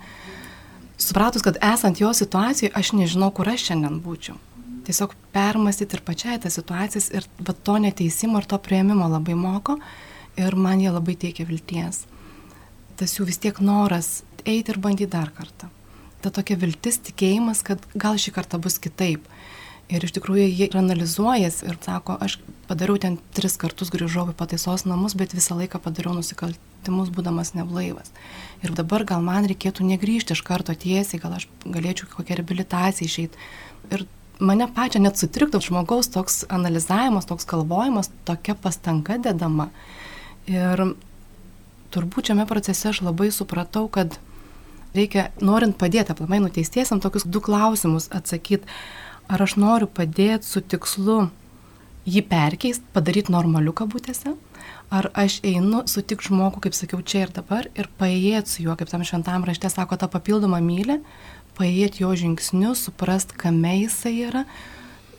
supratus, 0.99 1.43
kad 1.43 1.59
esant 1.63 1.99
jo 1.99 2.11
situacijoje, 2.15 2.73
aš 2.75 2.93
nežinau, 2.95 3.31
kur 3.35 3.49
aš 3.51 3.69
šiandien 3.69 3.99
būčiau. 4.03 4.37
Tiesiog 4.87 5.13
permastyti 5.35 5.95
ir 5.95 6.03
pačiai 6.03 6.39
tas 6.41 6.55
situacijas 6.57 7.11
ir 7.13 7.27
to 7.63 7.75
neteisimo 7.79 8.39
ir 8.39 8.47
to 8.49 8.57
prieimimo 8.57 9.07
labai 9.11 9.35
moko 9.37 9.77
ir 10.39 10.55
man 10.55 10.81
jie 10.81 10.91
labai 10.91 11.15
teikia 11.19 11.45
vilties 11.45 12.07
tas 12.99 13.15
jų 13.17 13.29
vis 13.29 13.39
tiek 13.41 13.59
noras 13.63 14.21
eiti 14.45 14.73
ir 14.73 14.79
bandyti 14.81 15.11
dar 15.13 15.31
kartą. 15.35 15.69
Ta 16.19 16.31
tokia 16.35 16.57
viltis, 16.59 16.99
tikėjimas, 17.07 17.63
kad 17.63 17.83
gal 17.95 18.19
šį 18.19 18.35
kartą 18.35 18.59
bus 18.61 18.79
kitaip. 18.81 19.27
Ir 19.89 20.03
iš 20.05 20.13
tikrųjų 20.13 20.45
jie 20.45 20.67
analizuojas 20.77 21.63
ir 21.65 21.79
sako, 21.81 22.17
aš 22.21 22.37
padariau 22.67 22.99
ten 23.01 23.15
tris 23.33 23.55
kartus 23.57 23.89
grįžau 23.89 24.27
į 24.29 24.35
pataisos 24.37 24.85
namus, 24.85 25.15
bet 25.17 25.33
visą 25.33 25.57
laiką 25.57 25.79
padariau 25.81 26.13
nusikaltimus, 26.13 27.09
būdamas 27.15 27.55
neblaivas. 27.55 28.11
Ir 28.61 28.75
dabar 28.77 29.07
gal 29.09 29.23
man 29.25 29.47
reikėtų 29.49 29.87
negryžti 29.87 30.35
iš 30.35 30.43
karto 30.45 30.75
tiesiai, 30.77 31.21
gal 31.23 31.39
aš 31.39 31.47
galėčiau 31.65 32.11
kokią 32.11 32.37
reabilitaciją 32.37 33.09
išeiti. 33.09 33.49
Ir 33.89 34.05
mane 34.37 34.69
pačią 34.75 35.01
net 35.01 35.17
sutriktų 35.17 35.63
žmogaus 35.65 36.11
toks 36.13 36.43
analizavimas, 36.53 37.25
toks 37.25 37.49
kalbojimas, 37.49 38.11
tokia 38.29 38.53
pastanga 38.59 39.17
dedama. 39.17 39.71
Ir 40.45 40.91
turbūt 41.93 42.31
šiame 42.31 42.45
procese 42.49 42.89
aš 42.91 43.01
labai 43.05 43.29
supratau, 43.33 43.87
kad 43.91 44.17
reikia, 44.95 45.29
norint 45.41 45.77
padėti 45.79 46.13
aplamai 46.13 46.41
nuteistiesiam, 46.43 47.01
tokius 47.01 47.27
du 47.27 47.41
klausimus 47.43 48.09
atsakyti. 48.15 48.67
Ar 49.29 49.43
aš 49.45 49.59
noriu 49.61 49.85
padėti 49.85 50.47
su 50.47 50.61
tikslu 50.65 51.27
jį 52.09 52.23
perkeisti, 52.29 52.85
padaryti 52.95 53.33
normaliu 53.33 53.73
kabutėse, 53.77 54.33
ar 54.89 55.09
aš 55.13 55.39
einu 55.45 55.83
sutik 55.89 56.23
žmogų, 56.25 56.63
kaip 56.65 56.77
sakiau, 56.77 57.03
čia 57.05 57.27
ir 57.27 57.33
dabar 57.35 57.69
ir 57.77 57.89
paėjėti 57.99 58.55
su 58.55 58.65
juo, 58.65 58.73
kaip 58.79 58.89
tam 58.89 59.05
šventam 59.05 59.45
rašte 59.45 59.69
sako, 59.69 59.99
tą 60.01 60.09
papildomą 60.09 60.61
mylę, 60.65 60.99
paėjėti 61.59 62.01
jo 62.01 62.15
žingsniu, 62.17 62.73
suprast, 62.77 63.35
kame 63.37 63.75
jisai 63.83 64.15
yra, 64.31 64.45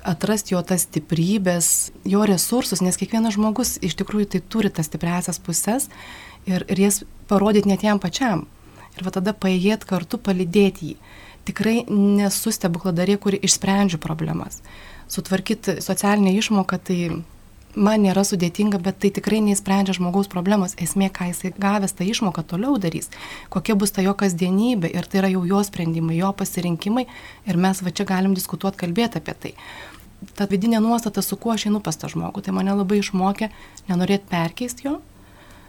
atrasti 0.01 0.57
jo 0.57 0.63
tas 0.67 0.89
stiprybės, 0.89 1.93
jo 2.09 2.25
resursus, 2.27 2.83
nes 2.83 2.97
kiekvienas 2.99 3.37
žmogus 3.37 3.77
iš 3.85 3.95
tikrųjų 4.01 4.33
tai 4.35 4.41
turi 4.43 4.73
tas 4.73 4.89
stipresias 4.89 5.39
puses 5.39 5.91
ir, 6.47 6.65
ir 6.69 6.85
jas 6.87 7.03
parodyti 7.29 7.71
net 7.71 7.85
jam 7.87 8.01
pačiam. 8.03 8.47
Ir 8.97 9.07
va 9.07 9.13
tada 9.15 9.35
paėjėt 9.37 9.87
kartu, 9.89 10.19
palidėti 10.19 10.93
jį. 10.93 10.97
Tikrai 11.49 11.83
nesu 11.89 12.53
stebukladarė, 12.53 13.17
kuri 13.19 13.39
išsprendžiu 13.47 14.01
problemas. 14.03 14.61
Sutvarkyti 15.11 15.81
socialinę 15.83 16.35
išmoką, 16.39 16.79
tai 16.85 16.99
man 17.75 18.03
nėra 18.03 18.25
sudėtinga, 18.27 18.81
bet 18.83 18.99
tai 19.03 19.11
tikrai 19.15 19.41
neįsprendžia 19.45 19.95
žmogaus 19.99 20.31
problemos. 20.31 20.75
Esmė, 20.81 21.11
ką 21.15 21.31
jisai 21.31 21.53
gavęs 21.59 21.95
tą 21.97 22.07
išmoką 22.07 22.45
toliau 22.53 22.79
darys, 22.83 23.11
kokia 23.53 23.77
bus 23.79 23.95
ta 23.95 24.05
jo 24.05 24.15
kasdienybė 24.19 24.91
ir 24.95 25.07
tai 25.07 25.23
yra 25.23 25.31
jau 25.33 25.45
jo 25.49 25.63
sprendimai, 25.67 26.19
jo 26.19 26.33
pasirinkimai 26.37 27.07
ir 27.47 27.61
mes 27.61 27.83
va 27.83 27.95
čia 27.95 28.07
galim 28.09 28.35
diskutuoti, 28.35 28.81
kalbėti 28.85 29.23
apie 29.23 29.37
tai. 29.45 29.55
Ta 30.37 30.45
vidinė 30.51 30.83
nuostata, 30.85 31.23
su 31.25 31.39
kuo 31.41 31.55
aš 31.55 31.71
einu 31.71 31.81
pas 31.81 31.97
tą 31.97 32.11
žmogų, 32.13 32.45
tai 32.45 32.53
mane 32.53 32.75
labai 32.77 33.01
išmokė 33.01 33.49
nenorėti 33.89 34.29
perkeisti 34.29 34.91
jo, 34.91 34.99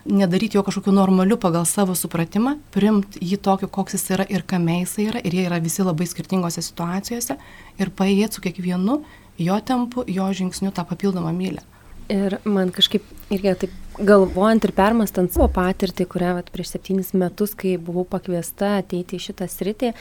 nedaryti 0.06 0.58
jo 0.58 0.64
kažkokiu 0.64 0.94
normaliu 0.96 1.38
pagal 1.38 1.66
savo 1.70 1.96
supratimą, 1.98 2.58
primt 2.74 3.18
jį 3.22 3.38
tokiu, 3.44 3.70
koks 3.72 3.98
jis 3.98 4.08
yra 4.16 4.26
ir 4.30 4.46
kame 4.48 4.82
jis 4.82 4.98
yra, 5.06 5.22
ir 5.24 5.36
jie 5.36 5.46
yra 5.48 5.60
visi 5.62 5.86
labai 5.86 6.08
skirtingose 6.10 6.64
situacijose, 6.66 7.38
ir 7.78 7.94
paėjėti 7.98 8.38
su 8.38 8.46
kiekvienu 8.46 9.02
jo 9.42 9.60
tempu, 9.66 10.06
jo 10.08 10.32
žingsniu 10.34 10.74
tą 10.76 10.86
papildomą 10.88 11.34
mylę. 11.36 11.64
Ir 12.12 12.40
man 12.44 12.74
kažkaip 12.76 13.06
irgi 13.32 13.54
taip 13.62 13.76
galvojant 14.02 14.66
ir 14.68 14.74
permastant 14.76 15.32
savo 15.32 15.48
patirtį, 15.54 16.08
kurią 16.12 16.34
vat, 16.40 16.50
prieš 16.52 16.74
septynis 16.74 17.14
metus, 17.16 17.54
kai 17.56 17.78
buvau 17.80 18.04
pakviesta 18.08 18.78
ateiti 18.82 19.16
į 19.16 19.28
šitą 19.30 19.48
sritį, 19.52 19.94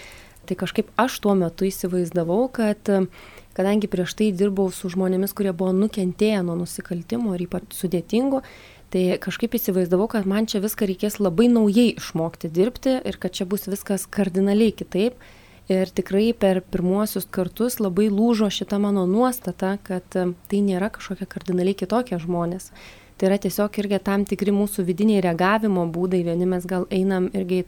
tai 0.49 0.57
kažkaip 0.59 0.91
aš 0.99 1.21
tuo 1.23 1.37
metu 1.39 1.69
įsivaizdavau, 1.69 2.49
kad 2.51 2.91
kadangi 3.55 3.91
prieš 3.91 4.17
tai 4.19 4.31
dirbau 4.35 4.71
su 4.75 4.91
žmonėmis, 4.91 5.35
kurie 5.37 5.53
buvo 5.55 5.75
nukentėję 5.77 6.43
nuo 6.47 6.57
nusikaltimų 6.63 7.37
ir 7.37 7.47
ypač 7.47 7.77
sudėtingų, 7.77 8.43
Tai 8.91 9.03
kažkaip 9.23 9.53
įsivaizdavau, 9.55 10.09
kad 10.11 10.25
man 10.27 10.49
čia 10.51 10.59
viską 10.65 10.89
reikės 10.91 11.21
labai 11.23 11.47
naujai 11.53 11.93
išmokti 11.93 12.49
dirbti 12.51 12.97
ir 13.07 13.19
kad 13.23 13.37
čia 13.37 13.47
bus 13.47 13.69
viskas 13.71 14.09
kardinaliai 14.11 14.75
kitaip. 14.75 15.21
Ir 15.71 15.93
tikrai 15.95 16.33
per 16.35 16.59
pirmuosius 16.67 17.29
kartus 17.31 17.79
labai 17.79 18.09
lūžo 18.11 18.49
šita 18.51 18.81
mano 18.83 19.05
nuostata, 19.07 19.77
kad 19.87 20.03
tai 20.11 20.63
nėra 20.67 20.89
kažkokie 20.91 21.29
kardinaliai 21.31 21.79
kitokie 21.79 22.19
žmonės. 22.19 22.73
Tai 23.21 23.29
yra 23.29 23.37
tiesiog 23.39 23.79
irgi 23.79 24.01
tam 24.03 24.25
tikri 24.27 24.51
mūsų 24.57 24.83
vidiniai 24.89 25.21
reagavimo 25.23 25.85
būdai. 25.95 26.25
Vieni 26.27 26.47
mes 26.49 26.67
gal 26.67 26.89
einam 26.91 27.29
irgi 27.37 27.67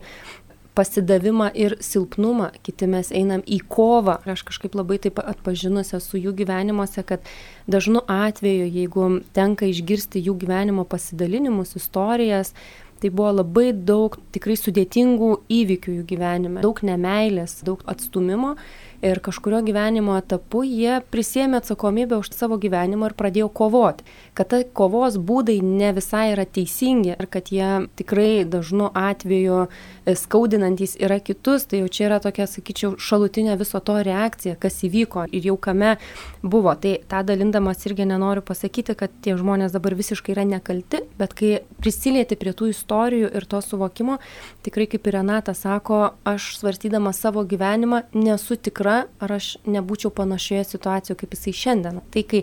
pasidavimą 0.74 1.50
ir 1.54 1.76
silpnumą, 1.84 2.50
kiti 2.64 2.88
mes 2.88 3.12
einam 3.12 3.42
į 3.44 3.60
kovą. 3.68 4.18
Aš 4.28 4.44
kažkaip 4.48 4.76
labai 4.78 4.98
taip 5.02 5.20
atpažinusi 5.22 6.00
su 6.00 6.20
jų 6.20 6.32
gyvenimuose, 6.42 7.04
kad 7.06 7.26
dažnu 7.70 8.04
atveju, 8.08 8.70
jeigu 8.72 9.10
tenka 9.36 9.68
išgirsti 9.68 10.22
jų 10.24 10.38
gyvenimo 10.44 10.86
pasidalinimus, 10.88 11.76
istorijas, 11.76 12.54
tai 13.02 13.10
buvo 13.10 13.32
labai 13.40 13.72
daug 13.74 14.16
tikrai 14.34 14.54
sudėtingų 14.56 15.32
įvykių 15.50 15.98
jų 15.98 16.06
gyvenime, 16.08 16.62
daug 16.62 16.78
nemailės, 16.86 17.58
daug 17.66 17.82
atstumimo 17.90 18.54
ir 19.02 19.20
kažkurio 19.20 19.60
gyvenimo 19.66 20.14
etapu 20.20 20.62
jie 20.62 21.00
prisėmė 21.10 21.58
atsakomybę 21.58 22.18
už 22.22 22.30
savo 22.36 22.58
gyvenimą 22.62 23.10
ir 23.10 23.14
pradėjo 23.18 23.48
kovoti. 23.50 24.06
Kad 24.38 24.52
ta 24.52 24.60
kovos 24.64 25.18
būdai 25.18 25.58
ne 25.62 25.90
visai 25.96 26.30
yra 26.32 26.44
teisingi 26.46 27.16
ir 27.16 27.28
kad 27.32 27.50
jie 27.52 27.88
tikrai 27.98 28.44
dažnu 28.48 28.92
atveju 28.94 29.58
e, 29.66 30.14
skaudinantis 30.16 30.94
yra 31.02 31.18
kitus, 31.20 31.66
tai 31.66 31.82
jau 31.82 31.90
čia 31.90 32.06
yra 32.08 32.20
tokia, 32.22 32.46
sakyčiau, 32.46 32.94
šalutinė 32.96 33.58
viso 33.60 33.80
to 33.82 33.98
reakcija, 34.06 34.54
kas 34.62 34.78
įvyko 34.86 35.26
ir 35.34 35.50
jau 35.50 35.58
kame 35.58 35.96
buvo. 36.42 36.76
Tai 36.78 36.94
tą 37.10 37.24
dalindamas 37.26 37.82
irgi 37.90 38.06
nenoriu 38.08 38.44
pasakyti, 38.46 38.94
kad 38.98 39.12
tie 39.24 39.34
žmonės 39.40 39.74
dabar 39.74 39.98
visiškai 39.98 40.36
yra 40.36 40.46
nekalti, 40.48 41.02
bet 41.18 41.34
kai 41.38 41.52
prisilieti 41.82 42.38
prie 42.38 42.54
tų 42.54 42.70
istorijų 42.70 43.32
ir 43.34 43.48
to 43.50 43.60
suvokimo, 43.64 44.20
tikrai 44.62 44.86
kaip 44.90 45.10
ir 45.10 45.18
Renata 45.18 45.52
sako, 45.54 46.14
aš 46.24 46.54
svarstydama 46.60 47.12
savo 47.12 47.42
gyvenimą 47.48 48.04
nesu 48.14 48.56
tikra, 48.56 48.91
yra, 48.92 49.08
ar 49.22 49.34
aš 49.38 49.56
nebūčiau 49.66 50.12
panašioje 50.14 50.64
situacijoje 50.74 51.20
kaip 51.22 51.36
jisai 51.36 51.54
šiandien. 51.62 52.00
Tai 52.12 52.22
kai 52.28 52.42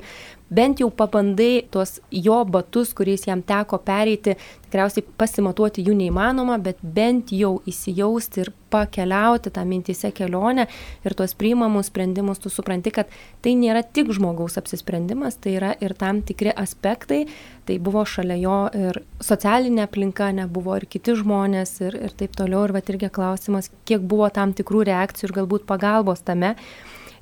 bent 0.50 0.82
jau 0.82 0.90
pabandai 0.90 1.66
tuos 1.72 2.00
jo 2.12 2.40
batus, 2.46 2.94
kuriais 2.98 3.28
jam 3.28 3.42
teko 3.46 3.80
pereiti, 3.86 4.36
tikriausiai 4.66 5.06
pasimatuoti 5.18 5.84
jų 5.86 5.96
neįmanoma, 5.98 6.60
bet 6.62 6.82
bent 6.82 7.34
jau 7.34 7.58
įsijausti 7.70 8.44
ir 8.44 8.52
pakeliauti 8.70 9.50
tą 9.54 9.64
mintise 9.66 10.12
kelionę 10.14 10.68
ir 11.06 11.16
tuos 11.18 11.34
priimamus 11.38 11.90
sprendimus, 11.90 12.42
tu 12.42 12.52
supranti, 12.54 12.94
kad 12.94 13.10
tai 13.46 13.56
nėra 13.58 13.82
tik 13.82 14.12
žmogaus 14.14 14.60
apsisprendimas, 14.62 15.40
tai 15.42 15.56
yra 15.58 15.74
ir 15.82 15.96
tam 15.98 16.22
tikri 16.26 16.54
aspektai, 16.54 17.24
tai 17.66 17.80
buvo 17.82 18.06
šalia 18.06 18.38
jo 18.42 18.60
ir 18.78 19.02
socialinė 19.26 19.88
aplinka, 19.88 20.30
nebuvo 20.38 20.78
ir 20.78 20.86
kiti 20.90 21.18
žmonės 21.18 21.80
ir, 21.88 21.98
ir 22.10 22.16
taip 22.18 22.38
toliau, 22.38 22.68
ir 22.68 22.78
va 22.78 22.86
irgi 22.86 23.10
klausimas, 23.14 23.72
kiek 23.90 24.06
buvo 24.06 24.30
tam 24.34 24.54
tikrų 24.58 24.86
reakcijų 24.90 25.30
ir 25.30 25.38
galbūt 25.42 25.70
pagalbos 25.70 26.26
tame. 26.26 26.56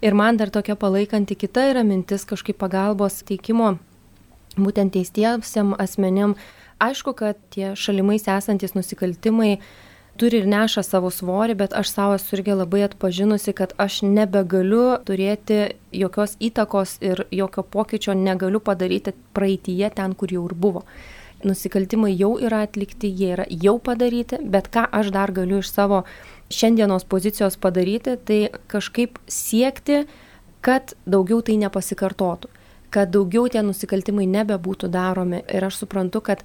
Ir 0.02 0.14
man 0.14 0.38
dar 0.38 0.50
tokia 0.54 0.76
palaikanti 0.76 1.36
kita 1.36 1.72
yra 1.72 1.84
mintis 1.84 2.26
kažkaip 2.30 2.60
pagalbos 2.62 3.24
teikimo 3.26 3.78
būtent 4.58 4.94
teistiesiam 4.94 5.74
asmenim. 5.80 6.36
Aišku, 6.82 7.14
kad 7.18 7.38
tie 7.54 7.74
šalimais 7.74 8.28
esantis 8.30 8.76
nusikaltimai 8.78 9.58
turi 10.18 10.42
ir 10.42 10.48
neša 10.50 10.84
savo 10.86 11.10
svorį, 11.14 11.56
bet 11.58 11.74
aš 11.78 11.94
savo 11.94 12.18
esu 12.18 12.38
irgi 12.38 12.58
labai 12.58 12.84
atpažinusi, 12.86 13.54
kad 13.58 13.74
aš 13.82 14.04
nebegaliu 14.06 14.98
turėti 15.06 15.78
jokios 15.94 16.36
įtakos 16.42 16.98
ir 17.06 17.26
jokio 17.34 17.64
pokyčio 17.64 18.18
negaliu 18.18 18.62
padaryti 18.62 19.14
praeitįje 19.38 19.94
ten, 19.98 20.14
kur 20.18 20.34
jau 20.34 20.46
ir 20.50 20.58
buvo. 20.58 20.86
Nusikaltimai 21.46 22.16
jau 22.18 22.36
yra 22.42 22.64
atlikti, 22.66 23.12
jie 23.14 23.36
yra 23.36 23.46
jau 23.50 23.78
padaryti, 23.78 24.42
bet 24.42 24.72
ką 24.74 24.88
aš 25.00 25.14
dar 25.14 25.34
galiu 25.34 25.62
iš 25.62 25.70
savo 25.70 26.04
šiandienos 26.54 27.06
pozicijos 27.10 27.58
padaryti, 27.60 28.16
tai 28.18 28.40
kažkaip 28.72 29.20
siekti, 29.28 30.06
kad 30.64 30.96
daugiau 31.08 31.42
tai 31.46 31.58
nepasikartotų, 31.62 32.50
kad 32.94 33.12
daugiau 33.14 33.48
tie 33.52 33.64
nusikaltimai 33.66 34.28
nebebūtų 34.32 34.90
daromi. 34.92 35.44
Ir 35.54 35.68
aš 35.68 35.84
suprantu, 35.84 36.22
kad 36.24 36.44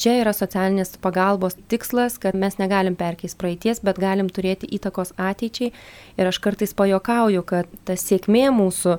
čia 0.00 0.16
yra 0.22 0.32
socialinės 0.36 0.94
pagalbos 1.02 1.58
tikslas, 1.70 2.18
kad 2.22 2.38
mes 2.38 2.56
negalim 2.60 2.96
perkeisti 2.98 3.38
praeities, 3.40 3.82
bet 3.84 4.00
galim 4.00 4.30
turėti 4.32 4.70
įtakos 4.78 5.12
ateičiai. 5.20 5.74
Ir 6.16 6.30
aš 6.30 6.40
kartais 6.42 6.74
pajokauju, 6.76 7.44
kad 7.46 7.70
ta 7.84 7.98
sėkmė 7.98 8.48
mūsų 8.54 8.98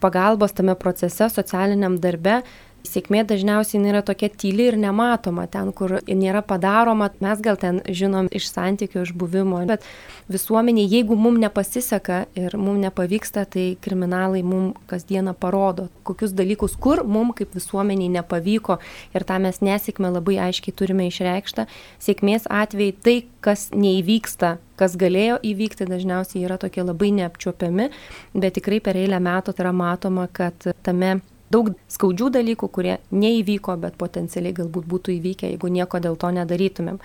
pagalbos 0.00 0.54
tame 0.56 0.76
procese, 0.78 1.28
socialiniam 1.32 1.96
darbe 2.00 2.42
Sėkmė 2.86 3.24
dažniausiai 3.28 3.82
yra 3.90 4.02
tokia 4.06 4.28
tyli 4.30 4.68
ir 4.70 4.76
nematoma, 4.80 5.46
ten, 5.50 5.72
kur 5.76 5.98
nėra 6.06 6.42
padaroma, 6.46 7.10
mes 7.22 7.42
gal 7.44 7.58
ten 7.60 7.82
žinom 7.86 8.30
iš 8.34 8.48
santykių, 8.52 9.02
iš 9.04 9.12
buvimo, 9.18 9.60
bet 9.68 9.84
visuomenė, 10.32 10.86
jeigu 10.86 11.18
mums 11.18 11.42
nepasiseka 11.42 12.24
ir 12.38 12.56
mums 12.58 12.82
nepavyksta, 12.84 13.46
tai 13.50 13.66
kriminalai 13.82 14.42
mums 14.46 14.78
kasdieną 14.90 15.36
parodo, 15.38 15.88
kokius 16.06 16.34
dalykus, 16.36 16.76
kur 16.80 17.04
mums 17.04 17.36
kaip 17.38 17.54
visuomeniai 17.56 18.12
nepavyko. 18.18 18.78
Ir 19.14 19.26
tą 19.28 19.38
mes 19.42 19.62
nesėkmę 19.64 20.12
labai 20.16 20.38
aiškiai 20.48 20.74
turime 20.76 21.08
išreikštą. 21.10 21.66
Sėkmės 22.02 22.48
atvejai 22.50 22.96
tai, 23.02 23.16
kas 23.44 23.68
neįvyksta, 23.74 24.56
kas 24.80 24.96
galėjo 25.00 25.38
įvykti, 25.46 25.86
dažniausiai 25.88 26.44
yra 26.46 26.58
tokie 26.60 26.84
labai 26.84 27.12
neapčiuopiami, 27.20 27.88
bet 28.34 28.58
tikrai 28.58 28.82
per 28.84 28.98
eilę 28.98 29.20
metų 29.22 29.54
tai 29.56 29.66
yra 29.66 29.74
matoma, 29.76 30.26
kad 30.32 30.68
tame 30.86 31.18
daug 31.52 31.72
skaudžių 31.92 32.30
dalykų, 32.38 32.68
kurie 32.72 32.98
neįvyko, 33.14 33.76
bet 33.82 33.98
potencialiai 34.00 34.56
galbūt 34.56 34.86
būtų 34.90 35.16
įvykę, 35.16 35.52
jeigu 35.54 35.72
nieko 35.72 36.00
dėl 36.02 36.18
to 36.20 36.32
nedarytumėm. 36.34 37.00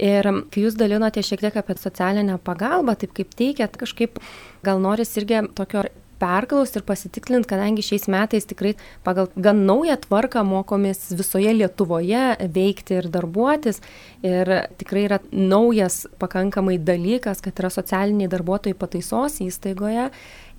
Ir 0.00 0.26
kai 0.52 0.62
jūs 0.64 0.78
dalinote 0.80 1.22
šiek 1.24 1.42
tiek 1.44 1.56
apie 1.60 1.76
socialinę 1.76 2.38
pagalbą, 2.44 2.96
taip 2.96 3.12
kaip 3.16 3.34
teikėt, 3.36 3.76
kažkaip 3.80 4.20
gal 4.64 4.80
noris 4.80 5.12
irgi 5.20 5.42
tokio 5.58 5.84
perklausti 6.20 6.80
ir 6.80 6.84
pasitiklinti, 6.88 7.48
kadangi 7.50 7.84
šiais 7.84 8.06
metais 8.12 8.46
tikrai 8.48 8.74
pagal 9.06 9.30
gan 9.40 9.64
naują 9.68 9.96
tvarką 10.04 10.42
mokomės 10.46 11.08
visoje 11.16 11.52
Lietuvoje 11.56 12.24
veikti 12.54 12.98
ir 13.00 13.08
darbuotis. 13.12 13.80
Ir 14.26 14.50
tikrai 14.80 15.06
yra 15.08 15.20
naujas 15.32 16.02
pakankamai 16.20 16.76
dalykas, 16.82 17.40
kad 17.44 17.60
yra 17.62 17.72
socialiniai 17.72 18.30
darbuotojai 18.32 18.76
pataisos 18.78 19.40
įstaigoje. 19.44 20.10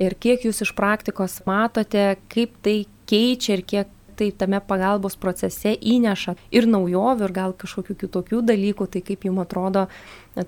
Ir 0.02 0.18
kiek 0.18 0.48
jūs 0.48 0.64
iš 0.66 0.74
praktikos 0.78 1.42
matote, 1.46 2.16
kaip 2.34 2.58
tai 2.66 2.82
keičia 3.12 3.60
ir 3.60 3.66
kiek 3.68 3.98
tai 4.22 4.30
tame 4.38 4.60
pagalbos 4.62 5.16
procese 5.18 5.72
įneša 5.74 6.36
ir 6.54 6.68
naujovių, 6.70 7.26
ir 7.26 7.34
gal 7.34 7.54
kažkokių 7.58 7.96
kitokių 8.04 8.42
dalykų, 8.46 8.88
tai 8.94 9.02
kaip 9.06 9.26
jums 9.26 9.42
atrodo 9.46 9.88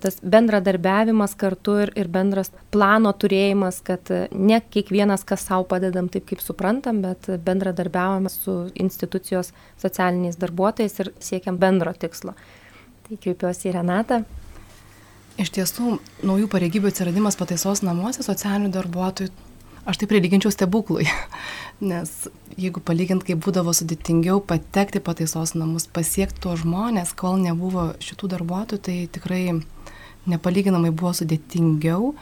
tas 0.03 0.19
bendradarbiavimas 0.21 1.33
kartu 1.39 1.79
ir, 1.85 1.93
ir 1.99 2.11
bendras 2.11 2.51
plano 2.73 3.11
turėjimas, 3.17 3.81
kad 3.87 4.11
ne 4.31 4.59
kiekvienas, 4.61 5.25
kas 5.27 5.47
savo 5.49 5.65
padedam 5.71 6.09
taip, 6.13 6.27
kaip 6.29 6.43
suprantam, 6.43 7.01
bet 7.03 7.31
bendradarbiavame 7.47 8.31
su 8.31 8.59
institucijos 8.79 9.51
socialiniais 9.81 10.37
darbuotojais 10.39 10.99
ir 11.01 11.11
siekiam 11.23 11.57
bendro 11.59 11.95
tikslo. 11.97 12.37
Tai 13.07 13.19
kreipiuosi 13.25 13.71
į 13.71 13.77
Renatą. 13.79 14.21
Iš 15.41 15.49
tiesų, 15.55 15.97
naujų 16.29 16.45
pareigybių 16.51 16.91
atsiradimas 16.91 17.39
pataisos 17.39 17.81
namuose 17.81 18.21
socialinių 18.21 18.69
darbuotojų 18.75 19.33
Aš 19.83 19.99
tai 19.99 20.07
prilyginčiau 20.07 20.47
stebuklui, 20.53 21.03
nes 21.91 22.11
jeigu 22.55 22.79
palygint, 22.79 23.25
kaip 23.27 23.41
būdavo 23.43 23.73
sudėtingiau 23.75 24.39
patekti 24.47 25.01
pataisos 25.03 25.57
namus, 25.59 25.89
pasiekti 25.91 26.39
tuos 26.45 26.61
žmonės, 26.61 27.11
kol 27.19 27.35
nebuvo 27.41 27.89
šitų 28.03 28.29
darbuotojų, 28.37 28.79
tai 28.79 28.95
tikrai 29.11 29.41
nepalyginamai 30.31 30.93
buvo 30.95 31.11
sudėtingiau, 31.17 32.13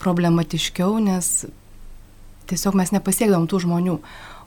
problematiškiau, 0.00 0.96
nes 1.04 1.44
tiesiog 2.48 2.78
mes 2.80 2.94
nepasiekdavom 2.96 3.44
tų 3.50 3.60
žmonių. 3.66 3.98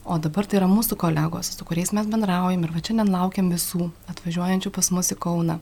O 0.06 0.18
dabar 0.22 0.46
tai 0.46 0.60
yra 0.60 0.68
mūsų 0.70 0.98
kolegos, 1.02 1.48
su 1.58 1.66
kuriais 1.66 1.90
mes 1.98 2.06
bendraujam 2.10 2.62
ir 2.66 2.74
va 2.74 2.82
šiandien 2.82 3.10
laukiam 3.10 3.48
visų 3.50 3.88
atvažiuojančių 4.12 4.72
pas 4.74 4.92
mus 4.94 5.10
į 5.14 5.18
Kauną. 5.22 5.56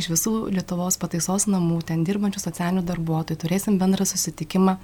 Iš 0.00 0.08
visų 0.12 0.32
Lietuvos 0.54 0.96
pataisos 1.00 1.44
namų, 1.52 1.82
ten 1.88 2.06
dirbančių 2.08 2.40
socialinių 2.40 2.86
darbuotojų, 2.88 3.42
turėsim 3.42 3.76
bendrą 3.80 4.08
susitikimą 4.08 4.78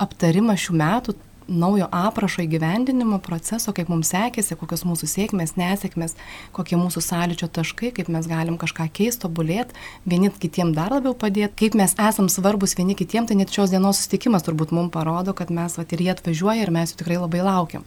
aptarimą 0.00 0.56
šių 0.58 0.76
metų 0.80 1.14
naujo 1.48 1.88
aprašo 1.92 2.42
įgyvendinimo 2.44 3.18
proceso, 3.22 3.72
kaip 3.76 3.90
mums 3.92 4.10
sekėsi, 4.14 4.56
kokios 4.56 4.84
mūsų 4.88 5.08
sėkmės, 5.10 5.54
nesėkmės, 5.60 6.16
kokie 6.56 6.78
mūsų 6.80 7.02
sąlyčio 7.04 7.48
taškai, 7.52 7.92
kaip 7.98 8.08
mes 8.12 8.28
galim 8.30 8.56
kažką 8.60 8.88
keisti, 8.96 9.24
tobulėti, 9.26 9.76
vieni 10.08 10.32
kitiem 10.32 10.72
dar 10.76 10.94
labiau 10.96 11.14
padėti, 11.16 11.52
kaip 11.64 11.78
mes 11.78 11.96
esam 12.00 12.30
svarbus 12.32 12.76
vieni 12.78 12.96
kitiem, 12.98 13.28
tai 13.28 13.36
net 13.40 13.52
šios 13.52 13.74
dienos 13.74 14.00
susitikimas 14.00 14.46
turbūt 14.46 14.72
mums 14.72 14.92
parodo, 14.94 15.36
kad 15.36 15.52
mes 15.52 15.76
vat, 15.78 15.92
ir 15.92 16.06
jie 16.06 16.12
atvažiuoja 16.14 16.64
ir 16.64 16.74
mes 16.74 16.94
jų 16.94 17.02
tikrai 17.02 17.20
labai 17.20 17.44
laukiam. 17.44 17.84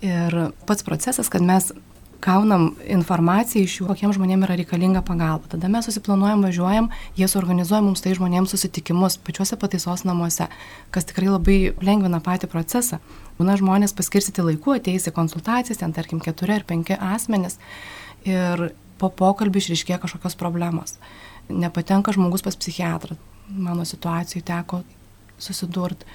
Ir 0.00 0.52
pats 0.68 0.86
procesas, 0.86 1.28
kad 1.28 1.44
mes 1.44 1.72
gaunam 2.24 2.74
informaciją 2.88 3.64
iš 3.64 3.76
jų, 3.78 3.86
kokiem 3.90 4.12
žmonėm 4.14 4.44
yra 4.46 4.56
reikalinga 4.60 5.02
pagalba. 5.06 5.48
Tada 5.52 5.70
mes 5.72 5.86
susiplanuojam, 5.88 6.44
važiuojam, 6.44 6.90
jie 7.18 7.28
suorganizuoja 7.30 7.82
mums 7.84 8.04
tai 8.04 8.12
žmonėms 8.18 8.52
susitikimus 8.54 9.18
pačiuose 9.24 9.58
pataisos 9.60 10.04
namuose, 10.08 10.48
kas 10.94 11.08
tikrai 11.08 11.30
labai 11.30 11.58
lengvina 11.84 12.20
patį 12.24 12.50
procesą. 12.52 13.00
Būna 13.38 13.56
žmonės 13.60 13.96
paskirstyti 13.96 14.44
laiku, 14.44 14.76
ateis 14.76 15.08
į 15.08 15.14
konsultacijas, 15.16 15.80
ten 15.80 15.96
tarkim 15.96 16.20
keturi 16.20 16.58
ar 16.58 16.66
penki 16.68 16.98
asmenys 16.98 17.58
ir 18.28 18.70
po 19.00 19.08
pokalbį 19.08 19.62
išriškėja 19.62 20.00
kažkokios 20.02 20.36
problemos. 20.40 20.98
Nepatenka 21.48 22.12
žmogus 22.14 22.44
pas 22.44 22.58
psichiatrą. 22.58 23.16
Mano 23.50 23.86
situacijai 23.88 24.44
teko 24.46 24.84
susidurti 25.40 26.06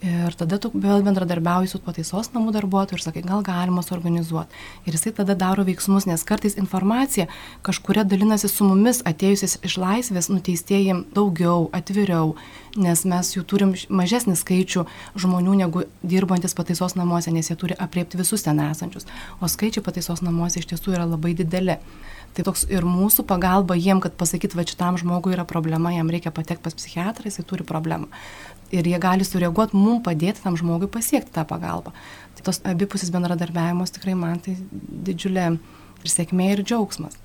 Ir 0.00 0.32
tada 0.32 0.56
tu 0.56 0.70
vėl 0.72 1.02
bendradarbiauji 1.04 1.68
su 1.68 1.78
pataisos 1.84 2.30
namų 2.32 2.54
darbuotoju 2.54 2.96
ir 2.96 3.02
sakai, 3.04 3.20
gal 3.20 3.42
galima 3.44 3.82
suorganizuoti. 3.84 4.56
Ir 4.88 4.94
jisai 4.96 5.10
tada 5.18 5.34
daro 5.36 5.60
veiksmus, 5.66 6.06
nes 6.08 6.24
kartais 6.24 6.56
informacija 6.56 7.26
kažkuria 7.66 8.06
dalinasi 8.08 8.48
su 8.48 8.64
mumis 8.64 9.02
atėjusiais 9.04 9.58
iš 9.60 9.76
laisvės 9.76 10.30
nuteistieji 10.32 10.94
daugiau, 11.12 11.66
atviriau, 11.76 12.32
nes 12.80 13.04
mes 13.04 13.32
jų 13.36 13.44
turim 13.44 13.74
mažesnį 13.92 14.38
skaičių 14.40 14.86
žmonių 15.20 15.58
negu 15.60 15.84
dirbantis 16.00 16.56
pataisos 16.56 16.96
namuose, 16.96 17.28
nes 17.34 17.52
jie 17.52 17.58
turi 17.60 17.76
apriepti 17.76 18.16
visus 18.22 18.46
ten 18.46 18.62
esančius. 18.70 19.04
O 19.44 19.52
skaičiai 19.52 19.84
pataisos 19.84 20.24
namuose 20.24 20.62
iš 20.62 20.70
tiesų 20.72 20.96
yra 20.96 21.04
labai 21.04 21.34
dideli. 21.36 21.76
Tai 22.30 22.44
toks 22.46 22.62
ir 22.70 22.86
mūsų 22.86 23.24
pagalba 23.26 23.74
jiem, 23.74 24.00
kad 24.00 24.14
pasakyt, 24.16 24.54
va 24.54 24.62
šitam 24.64 24.96
žmogui 25.00 25.34
yra 25.34 25.44
problema, 25.44 25.90
jam 25.90 26.08
reikia 26.08 26.30
patekti 26.30 26.62
pas 26.62 26.76
psichiatrą, 26.78 27.26
jisai 27.26 27.42
turi 27.42 27.66
problemą. 27.66 28.06
Ir 28.70 28.86
jie 28.86 28.98
gali 29.02 29.26
sureaguoti, 29.26 29.74
mums 29.74 30.04
padėti 30.06 30.44
tam 30.44 30.58
žmogui 30.58 30.90
pasiekti 30.92 31.34
tą 31.34 31.42
pagalbą. 31.48 31.90
Tai 32.36 32.46
tos 32.46 32.60
abipusis 32.70 33.10
bendradarbiavimas 33.10 33.90
tikrai 33.96 34.14
man 34.18 34.38
tai 34.44 34.54
didžiulė 35.08 35.48
ir 35.56 36.12
sėkmė 36.14 36.52
ir 36.54 36.62
džiaugsmas. 36.62 37.18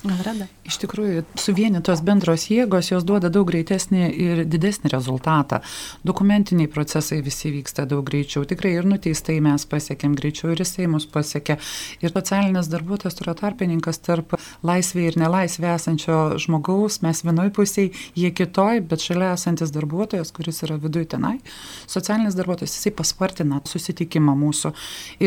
Rada. 0.00 0.46
Iš 0.64 0.78
tikrųjų, 0.80 1.26
suvienytos 1.36 2.00
bendros 2.00 2.46
jėgos 2.48 2.88
jos 2.88 3.04
duoda 3.04 3.28
daug 3.28 3.44
greitesnį 3.50 4.06
ir 4.08 4.38
didesnį 4.48 4.88
rezultatą. 4.94 5.58
Dokumentiniai 6.08 6.70
procesai 6.72 7.18
visi 7.20 7.50
vyksta 7.52 7.84
daug 7.90 8.06
greičiau. 8.08 8.46
Tikrai 8.48 8.72
ir 8.78 8.88
nuteistai 8.88 9.36
mes 9.44 9.66
pasiekėm 9.68 10.14
greičiau 10.16 10.54
ir 10.54 10.62
jisai 10.64 10.86
mus 10.88 11.04
pasiekė. 11.04 11.58
Ir 12.00 12.14
socialinis 12.14 12.70
darbuotojas 12.72 13.20
yra 13.20 13.34
tarpininkas 13.36 14.00
tarp 14.06 14.38
laisvėje 14.64 15.12
ir 15.12 15.18
nelaisvėje 15.20 15.74
esančio 15.74 16.20
žmogaus. 16.40 17.02
Mes 17.04 17.20
vienoj 17.26 17.52
pusėje, 17.58 17.92
jie 18.16 18.32
kitoj, 18.32 18.80
bet 18.80 19.04
šalia 19.04 19.34
esantis 19.34 19.74
darbuotojas, 19.76 20.32
kuris 20.32 20.62
yra 20.64 20.78
viduje 20.80 21.10
tenai. 21.12 21.34
Socialinis 21.84 22.38
darbuotojas, 22.40 22.78
jisai 22.78 22.94
paspartina 22.96 23.60
susitikimą 23.68 24.38
mūsų. 24.46 24.72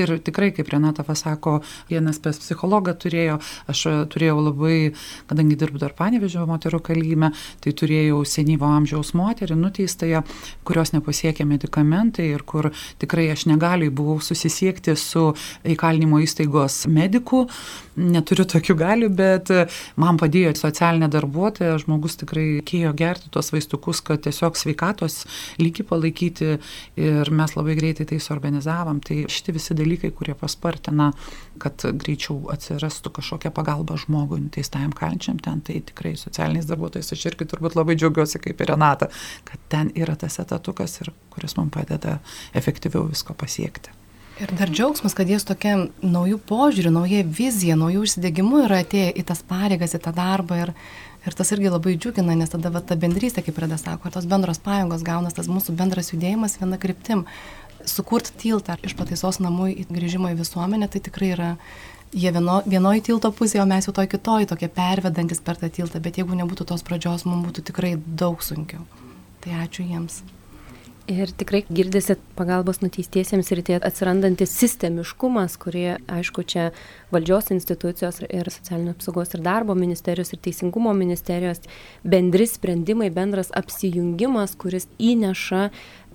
Ir 0.02 0.18
tikrai, 0.26 0.50
kaip 0.58 0.74
Renata 0.74 1.06
pasako, 1.06 1.60
vienas 1.94 2.18
pas 2.24 2.42
psichologą 2.42 2.98
turėjo, 2.98 3.38
aš 3.70 3.86
turėjau 4.10 4.42
labai 4.42 4.63
labai, 4.64 4.94
kadangi 5.28 5.58
dirbu 5.60 5.80
dar 5.82 5.94
panevežio 5.96 6.46
moterų 6.48 6.80
kalėjime, 6.84 7.32
tai 7.62 7.74
turėjau 7.74 8.24
senyvo 8.26 8.68
amžiaus 8.68 9.14
moterį 9.14 9.58
nuteistąją, 9.60 10.24
kurios 10.64 10.94
nepasiekė 10.94 11.46
medikamentai 11.46 12.32
ir 12.34 12.44
kur 12.44 12.72
tikrai 13.00 13.30
aš 13.34 13.48
negaliai 13.52 13.90
buvau 13.90 14.20
susisiekti 14.22 14.96
su 14.96 15.34
įkalinimo 15.64 16.22
įstaigos 16.24 16.86
mediku, 16.88 17.48
neturiu 17.96 18.46
tokių 18.50 18.76
galių, 18.78 19.10
bet 19.14 19.52
man 20.00 20.18
padėjo 20.18 20.54
socialinė 20.58 21.10
darbuotoja, 21.14 21.78
žmogus 21.82 22.18
tikrai 22.22 22.62
kėjo 22.66 22.94
gerti 22.98 23.30
tuos 23.34 23.52
vaistukus, 23.54 24.02
kad 24.02 24.24
tiesiog 24.26 24.58
sveikatos 24.58 25.24
lygį 25.62 25.86
palaikyti 25.90 26.58
ir 26.98 27.34
mes 27.34 27.56
labai 27.58 27.76
greitai 27.78 28.08
tai 28.10 28.20
suorganizavom. 28.24 29.02
Tai 29.04 29.24
šitie 29.30 29.56
visi 29.56 29.78
dalykai, 29.78 30.14
kurie 30.16 30.36
paspartina, 30.38 31.12
kad 31.62 31.86
greičiau 31.86 32.50
atsirastų 32.54 33.14
kažkokia 33.20 33.54
pagalba 33.54 33.98
žmogui 34.00 34.42
nuteistajam 34.54 34.92
kalinčiam 34.92 35.40
ten, 35.42 35.62
tai 35.66 35.82
tikrai 35.82 36.14
socialiniais 36.18 36.68
darbuotojais 36.70 37.12
aš 37.16 37.26
irgi 37.32 37.48
turbūt 37.50 37.76
labai 37.76 37.98
džiaugiuosi 37.98 38.42
kaip 38.44 38.62
ir 38.62 38.70
Renata, 38.70 39.10
kad 39.48 39.60
ten 39.70 39.90
yra 39.96 40.16
tas 40.16 40.38
etatukas, 40.40 41.00
ir, 41.02 41.10
kuris 41.34 41.58
man 41.58 41.74
padeda 41.74 42.20
efektyviau 42.54 43.08
visko 43.10 43.34
pasiekti. 43.34 43.90
Ir 44.42 44.50
dar 44.58 44.70
džiaugsmas, 44.70 45.14
kad 45.14 45.30
jie 45.30 45.38
su 45.38 45.46
tokia 45.46 45.76
naujų 46.02 46.40
požiūrių, 46.50 46.92
nauja 46.94 47.22
vizija, 47.26 47.78
naujų 47.78 48.06
užsidėgymų 48.08 48.64
yra 48.66 48.82
atėję 48.82 49.12
į 49.22 49.26
tas 49.30 49.44
pareigas, 49.46 49.94
į 49.94 50.02
tą 50.06 50.14
darbą. 50.18 50.58
Ir, 50.64 50.72
ir 51.26 51.38
tas 51.38 51.54
irgi 51.54 51.70
labai 51.70 51.94
džiugina, 51.98 52.34
nes 52.38 52.50
tada 52.50 52.72
va, 52.74 52.82
ta 52.82 52.98
bendrystė, 52.98 53.44
kaip 53.46 53.62
Reda 53.62 53.78
sako, 53.78 54.10
ir 54.10 54.16
tos 54.16 54.26
bendros 54.30 54.62
pajėgos 54.62 55.06
gaunas, 55.06 55.38
tas 55.38 55.50
mūsų 55.50 55.78
bendras 55.78 56.10
judėjimas 56.14 56.58
viena 56.62 56.82
kryptim. 56.82 57.28
Sukurti 57.86 58.34
tiltą 58.42 58.80
iš 58.82 58.98
pataisos 58.98 59.38
namų 59.44 59.70
į 59.76 59.88
grįžimą 59.92 60.34
į 60.34 60.42
visuomenę, 60.42 60.90
tai 60.90 61.04
tikrai 61.06 61.34
yra 61.36 61.52
jie 62.14 62.32
vieno, 62.32 62.62
vienoje 62.66 63.04
tilto 63.10 63.32
pusėje, 63.34 63.64
o 63.64 63.70
mes 63.70 63.88
jau 63.88 63.96
toj 63.96 64.10
kitoj, 64.12 64.48
tokie 64.52 64.70
pervedantis 64.72 65.42
per 65.44 65.60
tą 65.62 65.72
tiltą, 65.74 66.02
bet 66.04 66.22
jeigu 66.22 66.38
nebūtų 66.38 66.70
tos 66.70 66.86
pradžios, 66.86 67.26
mums 67.30 67.48
būtų 67.50 67.66
tikrai 67.72 67.96
daug 67.98 68.44
sunkiau. 68.46 68.86
Tai 69.44 69.60
ačiū 69.66 69.86
jiems. 69.88 70.22
Ir 71.12 71.34
tikrai 71.36 71.66
girdisi 71.68 72.16
pagalbos 72.38 72.78
nuteistiesiems 72.80 73.50
ir 73.52 73.60
tie 73.68 73.76
atsirandantis 73.76 74.54
sistemiškumas, 74.56 75.58
kurie, 75.60 75.98
aišku, 76.08 76.46
čia 76.48 76.70
valdžios 77.12 77.52
institucijos 77.52 78.22
ir 78.30 78.48
socialinio 78.48 78.94
apsaugos 78.96 79.36
ir 79.36 79.44
darbo 79.44 79.76
ministerijos 79.76 80.32
ir 80.32 80.40
teisingumo 80.48 80.94
ministerijos 80.96 81.60
bendri 82.08 82.48
sprendimai, 82.48 83.10
bendras 83.12 83.52
apsijungimas, 83.52 84.56
kuris 84.56 84.88
įneša 84.96 85.66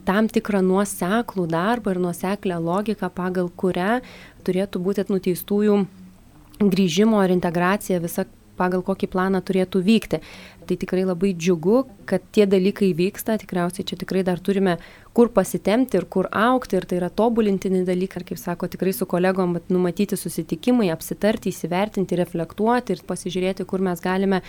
tam 0.09 0.31
tikrą 0.33 0.63
nuoseklų 0.65 1.45
darbą 1.53 1.93
ir 1.93 2.01
nuoseklę 2.01 2.57
logiką, 2.57 3.13
pagal 3.13 3.53
kurią 3.61 3.99
turėtų 4.49 4.83
būti 4.83 5.07
nuteistųjų 5.13 5.79
grįžimo 6.59 7.23
ir 7.23 7.37
integracija 7.37 8.01
visa 8.03 8.27
pagal 8.59 8.83
kokį 8.87 9.09
planą 9.13 9.41
turėtų 9.45 9.83
vykti. 9.87 10.21
Tai 10.69 10.77
tikrai 10.77 11.07
labai 11.09 11.31
džiugu, 11.33 11.85
kad 12.09 12.25
tie 12.35 12.45
dalykai 12.51 12.91
vyksta, 12.97 13.39
tikriausiai 13.41 13.87
čia 13.89 13.97
tikrai 14.03 14.25
dar 14.27 14.43
turime 14.45 14.77
kur 15.17 15.31
pasitemti 15.33 15.97
ir 15.97 16.05
kur 16.13 16.29
aukti 16.35 16.77
ir 16.77 16.85
tai 16.89 16.99
yra 16.99 17.09
tobulintini 17.09 17.85
dalykai, 17.89 18.21
ir 18.21 18.27
kaip 18.29 18.41
sako, 18.43 18.69
tikrai 18.69 18.93
su 18.93 19.09
kolegom 19.09 19.57
numatyti 19.73 20.19
susitikimai, 20.21 20.91
apsitarti, 20.93 21.55
įsivertinti, 21.55 22.19
reflektuoti 22.21 22.99
ir 22.99 23.05
pasižiūrėti, 23.09 23.65
kur 23.71 23.85
mes 23.87 24.05
galime 24.05 24.43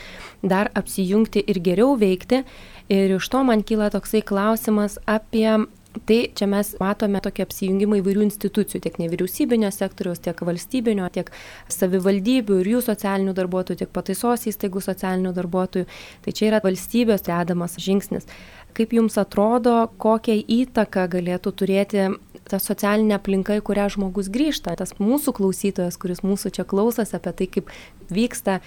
dar 0.43 0.73
apsijungti 0.75 1.45
ir 1.47 1.61
geriau 1.63 1.95
veikti. 1.99 2.43
Ir 2.91 3.15
iš 3.15 3.31
to 3.31 3.45
man 3.47 3.63
kyla 3.63 3.91
toksai 3.93 4.25
klausimas 4.25 4.99
apie 5.07 5.47
Tai 5.89 6.17
čia 6.37 6.45
mes 6.45 6.67
matome 6.77 7.17
tokį 7.25 7.43
apsijungimą 7.47 7.97
įvairių 7.99 8.21
institucijų, 8.27 8.81
tiek 8.83 8.99
nevyriausybinio 9.01 9.71
sektoriaus, 9.73 10.21
tiek 10.21 10.37
valstybinio, 10.45 11.07
tiek 11.13 11.31
savivaldybių 11.73 12.59
ir 12.61 12.69
jų 12.75 12.83
socialinių 12.85 13.33
darbuotojų, 13.37 13.79
tiek 13.81 13.91
pataisos 13.95 14.45
įstaigų 14.51 14.83
socialinių 14.85 15.33
darbuotojų. 15.33 15.89
Tai 16.25 16.35
čia 16.37 16.51
yra 16.51 16.61
valstybės 16.61 17.25
dedamas 17.25 17.79
žingsnis. 17.81 18.29
Kaip 18.77 18.93
Jums 18.93 19.17
atrodo, 19.17 19.87
kokią 19.97 20.37
įtaką 20.45 21.07
galėtų 21.09 21.55
turėti 21.57 22.05
ta 22.49 22.59
socialinė 22.61 23.17
aplinka, 23.17 23.57
į 23.57 23.65
kurią 23.65 23.87
žmogus 23.95 24.29
grįžta, 24.33 24.75
tas 24.77 24.95
mūsų 25.01 25.33
klausytojas, 25.37 25.97
kuris 26.01 26.21
mūsų 26.25 26.53
čia 26.57 26.65
klausosi 26.69 27.17
apie 27.17 27.33
tai, 27.33 27.49
kaip 27.57 27.73
vyksta 28.13 28.59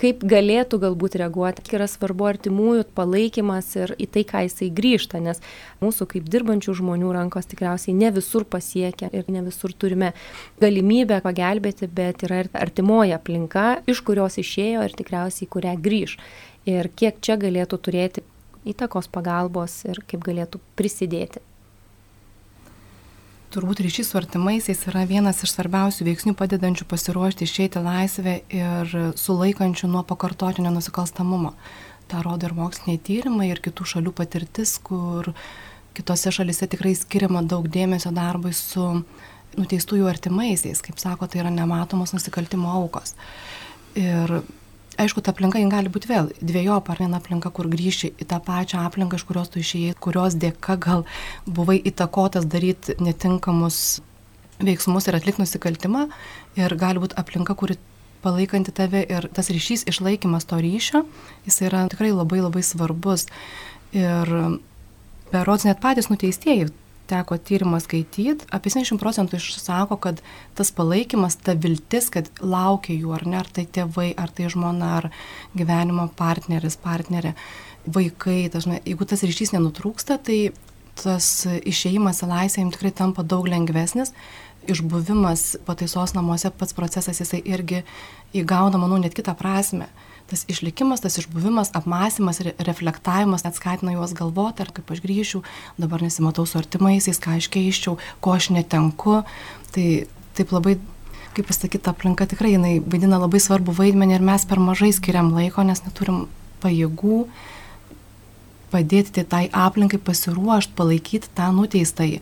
kaip 0.00 0.22
galėtų 0.24 0.78
galbūt 0.80 1.18
reaguoti, 1.20 1.64
kiek 1.64 1.76
yra 1.78 1.88
svarbu 1.90 2.28
artimųjų 2.30 2.86
palaikymas 2.96 3.68
ir 3.76 3.92
į 4.00 4.08
tai, 4.14 4.24
ką 4.28 4.44
jisai 4.46 4.70
grįžta, 4.72 5.20
nes 5.20 5.42
mūsų 5.82 6.06
kaip 6.14 6.30
dirbančių 6.32 6.76
žmonių 6.80 7.12
rankos 7.16 7.50
tikriausiai 7.50 7.96
ne 7.96 8.12
visur 8.16 8.46
pasiekia 8.48 9.10
ir 9.12 9.28
ne 9.32 9.44
visur 9.46 9.74
turime 9.76 10.12
galimybę 10.62 11.20
pagelbėti, 11.26 11.90
bet 12.00 12.24
yra 12.28 12.44
ir 12.44 12.50
artimoji 12.56 13.14
aplinka, 13.16 13.66
iš 13.90 14.00
kurios 14.06 14.40
išėjo 14.40 14.86
ir 14.88 14.96
tikriausiai 14.96 15.50
kurią 15.52 15.76
grįž. 15.84 16.16
Ir 16.68 16.90
kiek 16.96 17.20
čia 17.24 17.36
galėtų 17.40 17.80
turėti 17.80 18.24
įtakos 18.68 19.08
pagalbos 19.12 19.82
ir 19.88 20.02
kaip 20.08 20.24
galėtų 20.24 20.60
prisidėti. 20.76 21.44
Turbūt 23.50 23.80
ryšys 23.82 24.12
su 24.12 24.18
artimaisiais 24.18 24.84
yra 24.86 25.00
vienas 25.10 25.40
iš 25.42 25.56
svarbiausių 25.56 26.04
veiksnių 26.06 26.36
padedančių 26.38 26.84
pasiruošti 26.86 27.48
išeiti 27.48 27.80
laisvę 27.82 28.34
ir 28.54 28.92
sulaikančių 29.18 29.90
nuo 29.90 30.04
pakartotinio 30.06 30.70
nusikalstamumo. 30.70 31.56
Ta 32.06 32.20
rodo 32.22 32.46
ir 32.46 32.54
moksliniai 32.54 33.00
tyrimai, 33.02 33.48
ir 33.50 33.58
kitų 33.64 33.88
šalių 33.94 34.12
patirtis, 34.14 34.76
kur 34.78 35.32
kitose 35.98 36.30
šalise 36.30 36.68
tikrai 36.70 36.94
skiriama 36.94 37.42
daug 37.42 37.66
dėmesio 37.66 38.14
darbui 38.14 38.54
su 38.54 38.86
nuteistųjų 39.58 40.06
artimaisiais. 40.06 40.78
Kaip 40.86 41.02
sako, 41.02 41.26
tai 41.26 41.42
yra 41.42 41.50
nematomos 41.50 42.14
nusikaltimo 42.14 42.70
aukos. 42.70 43.16
Ir 43.98 44.44
aišku, 45.00 45.22
ta 45.24 45.32
aplinka 45.34 45.60
gali 45.72 45.92
būti 45.92 46.10
vėl 46.10 46.30
dviejopa, 46.40 46.94
ar 46.94 47.02
viena 47.04 47.20
aplinka, 47.20 47.50
kur 47.54 47.68
grįši 47.70 48.12
į 48.20 48.26
tą 48.30 48.40
pačią 48.44 48.84
aplinką, 48.86 49.18
iš 49.18 49.26
kurios 49.28 49.52
tu 49.52 49.62
išėjai, 49.62 49.96
kurios 50.00 50.36
dėka 50.40 50.76
gal 50.80 51.06
buvai 51.46 51.78
įtakotas 51.90 52.48
daryti 52.50 52.96
netinkamus 53.00 54.00
veiksmus 54.60 55.08
ir 55.08 55.16
atlikti 55.16 55.44
nusikaltimą. 55.44 56.08
Ir 56.60 56.76
gali 56.80 57.02
būti 57.02 57.16
aplinka, 57.20 57.56
kuri 57.56 57.78
palaikanti 58.24 58.74
tave 58.76 59.02
ir 59.08 59.28
tas 59.32 59.48
ryšys, 59.52 59.86
išlaikymas 59.88 60.44
to 60.48 60.60
ryšio, 60.60 61.04
jis 61.46 61.62
yra 61.64 61.86
tikrai 61.92 62.12
labai 62.12 62.42
labai 62.44 62.62
svarbus. 62.66 63.26
Ir 63.96 64.34
berods 65.32 65.66
net 65.66 65.80
patys 65.82 66.10
nuteistieji 66.12 66.68
teko 67.10 67.38
tyrimą 67.38 67.80
skaityti, 67.82 68.46
apie 68.54 68.72
70 68.72 69.00
procentų 69.02 69.38
išsako, 69.38 69.98
kad 70.02 70.22
tas 70.58 70.72
palaikymas, 70.74 71.38
ta 71.42 71.56
viltis, 71.58 72.10
kad 72.14 72.30
laukia 72.40 72.94
jų, 72.94 73.14
ar 73.16 73.26
ne, 73.26 73.38
ar 73.42 73.50
tai 73.50 73.66
tėvai, 73.66 74.10
ar 74.18 74.32
tai 74.34 74.50
žmona, 74.52 74.90
ar 75.00 75.08
gyvenimo 75.58 76.08
partneris, 76.18 76.78
partnerė, 76.80 77.34
vaikai, 77.90 78.44
dažnai, 78.52 78.82
jeigu 78.86 79.08
tas 79.08 79.24
ryšys 79.26 79.54
nenutrūksta, 79.56 80.20
tai 80.22 80.40
tas 81.00 81.26
išėjimas 81.46 82.22
į 82.24 82.30
laisvę 82.30 82.62
jiems 82.62 82.76
tikrai 82.76 82.92
tampa 82.96 83.24
daug 83.24 83.48
lengvesnis. 83.48 84.14
Išbuvimas 84.70 85.56
pataisos 85.64 86.12
namuose, 86.12 86.50
pats 86.52 86.76
procesas 86.76 87.22
jisai 87.22 87.40
irgi 87.48 87.80
įgauna, 88.36 88.78
manau, 88.78 89.00
net 89.00 89.16
kitą 89.16 89.32
prasme 89.38 89.88
tas 90.30 90.44
išlikimas, 90.50 91.02
tas 91.02 91.18
išbuvimas, 91.20 91.72
apmąstymas 91.76 92.40
ir 92.42 92.52
reflektavimas 92.68 93.44
net 93.46 93.58
skatina 93.58 93.96
juos 93.96 94.14
galvoti, 94.16 94.64
ar 94.64 94.70
kaip 94.74 94.90
aš 94.94 95.02
grįšiu, 95.04 95.42
dabar 95.80 96.04
nesimatau 96.06 96.46
su 96.46 96.58
artimaisiais, 96.60 97.18
ką 97.20 97.36
aš 97.40 97.50
keiščiau, 97.52 97.98
ko 98.22 98.34
aš 98.36 98.50
netenku. 98.54 99.20
Tai 99.74 99.86
taip 100.38 100.54
labai, 100.54 100.76
kaip 101.36 101.50
pasakyti, 101.50 101.90
aplinka 101.90 102.28
tikrai 102.30 102.54
jinai 102.54 102.76
vaidina 102.80 103.18
labai 103.20 103.42
svarbu 103.42 103.74
vaidmenį 103.76 104.18
ir 104.18 104.28
mes 104.30 104.46
per 104.46 104.62
mažai 104.62 104.92
skiriam 104.94 105.32
laiko, 105.34 105.66
nes 105.66 105.82
neturim 105.86 106.28
pajėgų 106.62 107.24
padėti 108.70 109.24
tai 109.26 109.48
aplinkai 109.50 109.98
pasiruošti, 109.98 110.76
palaikyti 110.78 111.30
tą 111.34 111.50
nuteistąjį. 111.56 112.20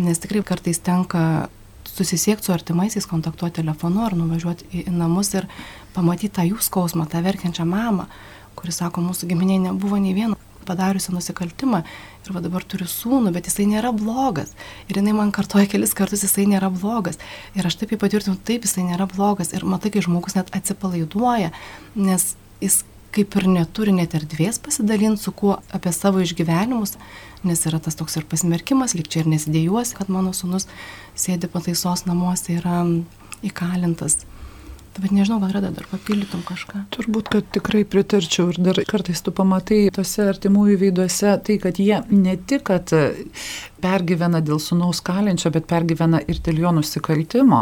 Nes 0.00 0.22
tikrai 0.22 0.40
kartais 0.48 0.80
tenka 0.80 1.50
susisiekti 1.90 2.48
su 2.48 2.54
artimaisiais, 2.54 3.08
kontaktuoti 3.10 3.60
telefonu 3.60 4.04
ar 4.06 4.16
nuvažiuoti 4.18 4.68
į 4.82 4.84
namus 4.94 5.34
ir 5.34 5.48
pamatyti 5.94 6.34
tą 6.38 6.46
jų 6.48 6.60
skausmą, 6.64 7.08
tą 7.10 7.22
verkiančią 7.24 7.66
mamą, 7.68 8.06
kuris 8.58 8.80
sako, 8.82 9.02
mūsų 9.04 9.30
giminėje 9.30 9.66
nebuvo 9.68 9.98
nei 10.00 10.14
vieno 10.16 10.38
padariusi 10.68 11.12
nusikaltimą 11.14 11.82
ir 12.26 12.34
va 12.36 12.42
dabar 12.44 12.64
turiu 12.68 12.86
sūnų, 12.90 13.32
bet 13.34 13.48
jisai 13.48 13.66
nėra 13.70 13.92
blogas. 13.96 14.52
Ir 14.88 15.00
jinai 15.00 15.14
man 15.16 15.32
kartoja 15.34 15.68
kelis 15.70 15.94
kartus, 15.96 16.24
jisai 16.26 16.46
nėra 16.50 16.70
blogas. 16.72 17.18
Ir 17.58 17.66
aš 17.66 17.78
taip 17.80 17.94
įpatvirtinu, 17.96 18.36
taip, 18.46 18.68
jisai 18.68 18.84
nėra 18.90 19.08
blogas. 19.10 19.54
Ir 19.56 19.64
matai, 19.68 19.92
kai 19.94 20.04
žmogus 20.04 20.36
net 20.38 20.52
atsipalaiduoja, 20.56 21.50
nes 21.96 22.34
jis 22.60 22.82
kaip 23.14 23.36
ir 23.38 23.46
neturi 23.50 23.94
net 23.94 24.14
erdvės 24.18 24.60
pasidalinti 24.62 25.24
su 25.24 25.32
kuo 25.36 25.56
apie 25.74 25.92
savo 25.94 26.22
išgyvenimus, 26.22 26.96
nes 27.46 27.64
yra 27.66 27.80
tas 27.82 27.98
toks 27.98 28.18
ir 28.20 28.26
pasmerkimas, 28.30 28.94
lyg 28.94 29.08
čia 29.10 29.24
ir 29.24 29.30
nesidėjuosi, 29.32 29.96
kad 29.98 30.12
mano 30.12 30.34
sunus 30.36 30.68
sėdi 31.18 31.50
pataisos 31.50 32.06
namuose, 32.06 32.54
yra 32.60 32.84
įkalintas. 33.46 34.20
Bet 34.98 35.12
nežinau, 35.14 35.38
gal 35.38 35.52
rada 35.54 35.68
dar 35.70 35.86
papildytum 35.86 36.40
kažką. 36.42 36.80
Turbūt, 36.90 37.28
kad 37.30 37.46
tikrai 37.54 37.84
pritarčiau 37.86 38.48
ir 38.50 38.56
dar 38.58 38.78
kartais 38.90 39.20
tu 39.22 39.30
pamatai 39.30 39.84
tose 39.94 40.24
artimųjų 40.26 40.78
veiduose 40.80 41.36
tai, 41.46 41.56
kad 41.62 41.78
jie 41.78 42.00
ne 42.10 42.34
tik, 42.34 42.64
kad 42.66 42.90
pergyvena 43.80 44.40
dėl 44.42 44.58
sunaus 44.60 44.98
kalinčio, 45.06 45.52
bet 45.54 45.68
pergyvena 45.70 46.18
ir 46.26 46.40
dėl 46.42 46.58
jo 46.64 46.72
nusikaltimo, 46.80 47.60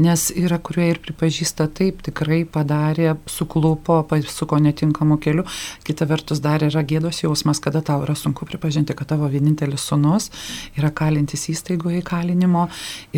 nes 0.00 0.28
yra, 0.38 0.60
kurie 0.62 0.86
ir 0.92 1.00
pripažįsta 1.02 1.66
taip, 1.74 2.04
tikrai 2.06 2.44
padarė, 2.46 3.16
suklupo, 3.26 3.98
pasuko 4.08 4.62
netinkamu 4.62 5.18
keliu. 5.20 5.44
Kita 5.84 6.06
vertus 6.06 6.38
dar 6.44 6.62
yra 6.64 6.84
gėdos 6.86 7.24
jausmas, 7.24 7.58
kada 7.60 7.82
tau 7.82 8.06
yra 8.06 8.14
sunku 8.14 8.46
pripažinti, 8.46 8.94
kad 8.94 9.10
tavo 9.10 9.26
vienintelis 9.32 9.90
sunus 9.90 10.30
yra 10.78 10.94
kalintis 10.94 11.48
įstaigoje 11.50 12.04
įkalinimo 12.04 12.68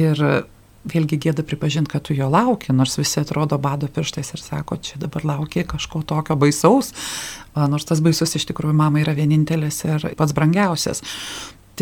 ir 0.01 0.27
vėlgi 0.89 1.19
gėda 1.23 1.45
pripažinti, 1.47 1.91
kad 1.93 2.05
tu 2.09 2.17
jo 2.17 2.29
lauki, 2.33 2.73
nors 2.75 2.97
visi 2.99 3.21
atrodo 3.21 3.59
bado 3.63 3.89
pirštais 3.89 4.35
ir 4.35 4.43
sako, 4.43 4.79
čia 4.83 4.99
dabar 5.03 5.25
lauki 5.29 5.65
kažko 5.69 6.03
tokio 6.07 6.37
baisaus, 6.39 6.93
nors 7.55 7.87
tas 7.89 8.03
baisus 8.03 8.35
iš 8.39 8.49
tikrųjų 8.51 8.75
mama 8.77 9.03
yra 9.03 9.15
vienintelis 9.17 9.83
ir 9.87 10.09
pats 10.19 10.35
brangiausias. 10.37 11.05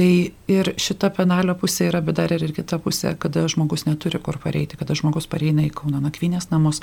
Tai 0.01 0.33
ir 0.49 0.69
šita 0.81 1.11
penalio 1.13 1.53
pusė 1.61 1.91
yra, 1.91 1.99
bet 2.01 2.17
dar 2.17 2.33
ir 2.33 2.55
kita 2.57 2.79
pusė, 2.81 3.11
kada 3.21 3.43
žmogus 3.53 3.85
neturi 3.85 4.17
kur 4.25 4.39
pareiti, 4.41 4.79
kada 4.81 4.95
žmogus 4.97 5.27
pareina 5.29 5.67
į 5.67 5.75
Kauno 5.77 6.01
nakvynės 6.01 6.49
namus, 6.49 6.81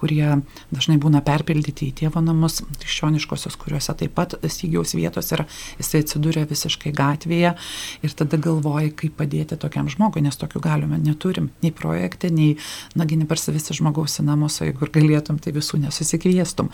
kurie 0.00 0.38
dažnai 0.72 0.96
būna 1.02 1.20
perpildyti 1.24 1.90
į 1.90 1.96
tėvo 2.00 2.22
namus, 2.24 2.60
krikščioniškosios, 2.80 3.56
kuriuose 3.60 3.94
taip 4.00 4.14
pat 4.16 4.36
stygiaus 4.40 4.94
vietos 4.96 5.32
yra, 5.34 5.48
jisai 5.80 6.04
atsidūrė 6.04 6.46
visiškai 6.48 6.92
gatvėje 6.96 7.52
ir 8.06 8.14
tada 8.16 8.38
galvoji, 8.40 8.94
kaip 9.02 9.18
padėti 9.18 9.58
tokiam 9.60 9.90
žmogui, 9.92 10.22
nes 10.24 10.38
tokių 10.40 10.62
galime 10.64 11.00
neturim, 11.02 11.50
nei 11.64 11.74
projekte, 11.74 12.30
nei, 12.32 12.54
nagi 12.94 13.18
neparsivisi 13.20 13.76
žmogaus 13.76 14.20
į 14.22 14.28
namus, 14.30 14.60
o 14.62 14.70
jeigu 14.70 14.88
galėtum, 14.94 15.42
tai 15.42 15.52
visų 15.58 15.82
nesusikviestum. 15.84 16.70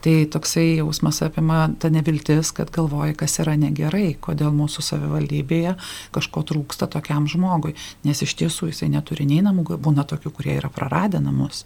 Tai 0.00 0.14
toksai 0.32 0.78
jausmas 0.78 1.18
apima 1.26 1.66
ta 1.80 1.90
neviltis, 1.92 2.54
kad 2.56 2.70
galvoji, 2.72 3.18
kas 3.20 3.34
yra 3.42 3.52
negerai, 3.60 4.14
kodėl 4.16 4.54
mūsų 4.56 4.86
savivaldybėje 5.30 5.76
kažko 6.12 6.42
trūksta 6.42 6.88
tokiam 6.90 7.26
žmogui, 7.28 7.74
nes 8.04 8.22
iš 8.22 8.34
tiesų 8.34 8.70
jisai 8.70 8.90
neturi 8.90 9.26
nei 9.26 9.42
namų, 9.42 9.78
būna 9.78 10.04
tokių, 10.04 10.30
kurie 10.30 10.56
yra 10.58 10.68
praradę 10.68 11.20
namus. 11.20 11.64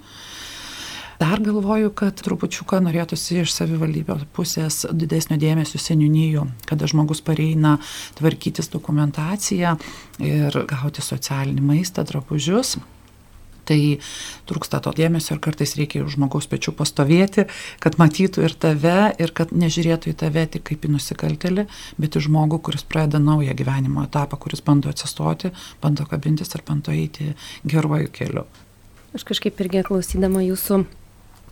Dar 1.14 1.38
galvoju, 1.40 1.92
kad 1.94 2.18
trupučiuką 2.18 2.80
norėtųsi 2.82 3.44
iš 3.44 3.52
savivaldybės 3.54 4.26
pusės 4.34 4.84
didesnio 4.92 5.38
dėmesio 5.38 5.78
seniūnyjų, 5.78 6.42
kada 6.66 6.88
žmogus 6.90 7.22
pareina 7.22 7.78
tvarkytis 8.18 8.68
dokumentaciją 8.72 9.76
ir 10.18 10.58
gauti 10.66 11.00
socialinį 11.00 11.62
maistą, 11.62 12.04
drabužius. 12.04 12.76
Tai 13.64 13.78
trūksta 14.48 14.80
to 14.84 14.92
dėmesio 14.96 15.36
ir 15.36 15.42
kartais 15.44 15.74
reikia 15.78 16.02
už 16.04 16.18
žmogaus 16.18 16.48
pečių 16.50 16.74
pastovėti, 16.76 17.46
kad 17.80 17.98
matytų 18.00 18.44
ir 18.44 18.56
tave, 18.60 18.98
ir 19.20 19.32
kad 19.36 19.54
nežiūrėtų 19.56 20.12
į 20.12 20.16
tave 20.24 20.46
tik 20.56 20.66
kaip 20.70 20.84
į 20.84 20.94
nusikaltelį, 20.96 21.66
bet 22.00 22.18
į 22.18 22.24
žmogų, 22.28 22.60
kuris 22.68 22.84
pradeda 22.84 23.22
naują 23.22 23.56
gyvenimo 23.56 24.04
etapą, 24.04 24.40
kuris 24.40 24.64
bando 24.64 24.92
atsistoti, 24.92 25.54
bando 25.82 26.06
kabintis 26.10 26.52
ir 26.54 26.64
bando 26.66 26.92
eiti 26.92 27.32
geruoju 27.64 28.12
keliu. 28.12 28.44
Aš 29.14 29.24
kažkaip 29.28 29.60
irgi 29.62 29.84
klausydama 29.86 30.42
jūsų 30.42 30.84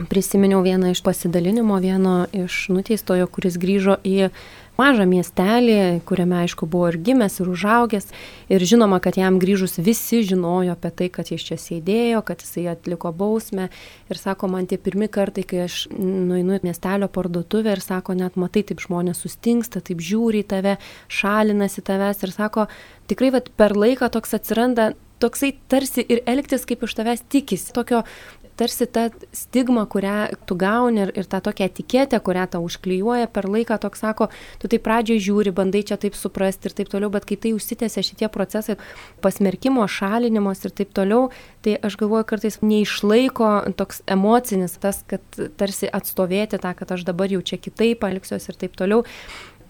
prisiminiau 0.08 0.62
vieną 0.64 0.90
iš 0.92 1.02
pasidalinimo, 1.04 1.76
vieno 1.78 2.26
iš 2.32 2.66
nuteistojo, 2.72 3.28
kuris 3.30 3.58
grįžo 3.60 3.98
į 4.04 4.32
mažą 4.78 5.06
miestelį, 5.08 5.76
kuriame 6.08 6.40
aišku 6.42 6.66
buvo 6.70 6.88
ir 6.90 6.98
gimęs, 7.04 7.38
ir 7.42 7.50
užaugęs. 7.52 8.08
Ir 8.52 8.64
žinoma, 8.68 8.98
kad 9.04 9.18
jam 9.20 9.38
grįžus 9.42 9.78
visi 9.82 10.22
žinojo 10.26 10.74
apie 10.74 10.90
tai, 10.98 11.08
kad 11.12 11.30
jis 11.32 11.44
čia 11.48 11.58
sėdėjo, 11.60 12.22
kad 12.26 12.42
jisai 12.44 12.66
atliko 12.72 13.12
bausmę. 13.16 13.68
Ir 14.12 14.20
sako, 14.20 14.50
man 14.52 14.68
tie 14.70 14.78
pirmi 14.80 15.10
kartai, 15.12 15.44
kai 15.48 15.64
aš 15.66 15.86
nueinu 15.92 16.58
į 16.58 16.64
miestelio 16.66 17.10
parduotuvę 17.12 17.76
ir 17.76 17.84
sako, 17.84 18.16
net 18.18 18.36
matai, 18.40 18.64
taip 18.66 18.82
žmonės 18.82 19.22
sustingsta, 19.24 19.84
taip 19.84 20.02
žiūri 20.02 20.42
į 20.42 20.50
tave, 20.54 20.76
šalinasi 21.12 21.84
tavęs 21.86 22.26
ir 22.26 22.34
sako, 22.34 22.68
tikrai 23.12 23.32
vat, 23.36 23.52
per 23.56 23.76
laiką 23.78 24.10
toks 24.12 24.38
atsiranda 24.38 24.92
toksai 25.22 25.52
tarsi 25.70 26.02
ir 26.10 26.22
elgtis, 26.26 26.66
kaip 26.66 26.82
iš 26.82 26.96
tavęs 26.98 27.22
tikisi. 27.30 27.70
Tokio 27.76 28.02
tarsi 28.56 28.86
ta 28.86 29.08
stigma, 29.32 29.84
kurią 29.90 30.16
tu 30.46 30.56
gauni 30.58 31.04
ir, 31.06 31.12
ir 31.18 31.28
ta 31.30 31.40
tokia 31.44 31.68
etiketė, 31.70 32.20
kurią 32.24 32.46
tau 32.54 32.66
užklijuoja 32.66 33.30
per 33.32 33.48
laiką, 33.50 33.78
toks 33.82 34.04
sako, 34.04 34.28
tu 34.62 34.70
tai 34.72 34.80
pradžioje 34.82 35.24
žiūri, 35.26 35.54
bandai 35.56 35.82
čia 35.88 35.98
taip 36.00 36.16
suprasti 36.18 36.68
ir 36.68 36.76
taip 36.76 36.92
toliau, 36.92 37.10
bet 37.14 37.26
kai 37.28 37.38
tai 37.40 37.54
užsitęsia 37.56 38.04
šitie 38.06 38.30
procesai 38.32 38.76
pasmerkimo, 39.24 39.86
šalinimos 39.88 40.64
ir 40.66 40.76
taip 40.82 40.92
toliau, 40.96 41.30
tai 41.64 41.78
aš 41.80 41.98
galvoju, 42.00 42.28
kartais 42.28 42.60
neišlaiko 42.62 43.50
toks 43.78 44.04
emocinis 44.10 44.76
tas, 44.82 45.02
kad 45.08 45.42
tarsi 45.60 45.90
atstovėti 45.90 46.60
tą, 46.62 46.74
kad 46.78 46.94
aš 46.96 47.06
dabar 47.08 47.32
jau 47.32 47.42
čia 47.42 47.60
kitaip 47.62 48.02
paliksiuosi 48.04 48.52
ir 48.52 48.62
taip 48.66 48.78
toliau. 48.78 49.06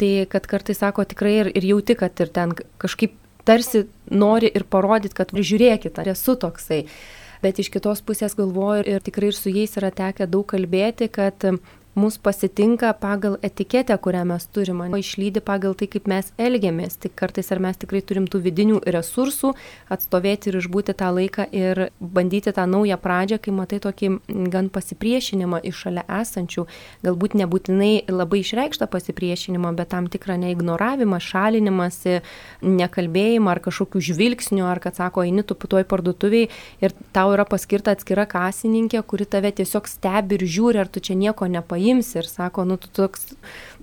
Tai 0.01 0.13
kad 0.33 0.47
kartais 0.51 0.81
sako 0.81 1.05
tikrai 1.07 1.35
ir, 1.45 1.51
ir 1.55 1.67
jauti, 1.69 1.95
kad 1.95 2.17
ir 2.25 2.31
ten 2.35 2.55
kažkaip 2.83 3.13
tarsi 3.45 3.87
nori 4.11 4.51
ir 4.55 4.65
parodyti, 4.71 5.15
kad 5.19 5.35
žiūrėkit, 5.35 5.99
ar 5.99 6.13
esu 6.15 6.35
toksai 6.41 6.85
bet 7.43 7.59
iš 7.59 7.71
kitos 7.75 8.03
pusės 8.07 8.37
galvoju 8.39 8.87
ir 8.89 9.05
tikrai 9.05 9.33
ir 9.33 9.39
su 9.39 9.53
jais 9.53 9.77
yra 9.81 9.91
tekę 9.95 10.29
daug 10.31 10.47
kalbėti, 10.55 11.11
kad 11.13 11.47
mus 11.95 12.19
pasitinka 12.19 12.93
pagal 12.93 13.37
etiketę, 13.43 13.99
kurią 13.99 14.25
mes 14.25 14.47
turime, 14.47 14.89
o 14.89 14.97
išlydi 14.97 15.43
pagal 15.45 15.75
tai, 15.77 15.89
kaip 15.93 16.07
mes 16.09 16.31
elgiamės. 16.41 16.97
Tik 16.97 17.13
kartais 17.21 17.53
ar 17.53 17.61
mes 17.61 17.77
tikrai 17.77 18.01
turim 18.01 18.25
tų 18.25 18.41
vidinių 18.47 18.79
resursų 18.97 19.53
atstovėti 19.93 20.49
ir 20.49 20.57
išbūti 20.63 20.95
tą 20.97 21.11
laiką 21.13 21.47
ir 21.53 21.91
bandyti 22.01 22.55
tą 22.57 22.65
naują 22.67 22.97
pradžią, 22.97 23.39
kai 23.45 23.53
matai 23.53 23.81
tokį 23.85 24.09
gan 24.55 24.71
pasipriešinimą 24.73 25.61
iš 25.69 25.83
šalia 25.85 26.07
esančių, 26.21 26.65
galbūt 27.05 27.37
nebūtinai 27.43 28.09
labai 28.09 28.41
išreikštą 28.41 28.89
pasipriešinimą, 28.89 29.75
bet 29.77 29.93
tam 29.93 30.09
tikrą 30.09 30.39
neignoravimą, 30.41 31.21
šalinimąsi, 31.21 32.23
nekalbėjimą 32.65 33.53
ar 33.53 33.61
kažkokių 33.69 34.05
žvilgsnių, 34.09 34.65
ar 34.65 34.81
kad 34.81 34.97
sako, 34.97 35.27
eini 35.29 35.45
tu 35.45 35.59
toj 35.61 35.85
parduotuviai 35.85 36.49
ir 36.81 36.97
tau 37.13 37.37
yra 37.37 37.45
paskirta 37.45 37.93
atskira 37.93 38.25
kasininkė, 38.25 39.05
kuri 39.05 39.29
tave 39.29 39.53
tiesiog 39.61 39.93
stebi 39.93 40.41
ir 40.41 40.49
žiūri, 40.49 40.81
ar 40.81 40.89
tu 40.89 41.05
čia 41.05 41.19
nieko 41.19 41.45
nepaimsi 41.53 41.82
paimsi 41.83 42.19
ir 42.19 42.29
sako, 42.29 42.65
nu 42.65 42.77
tu 42.77 42.89
toks 42.93 43.35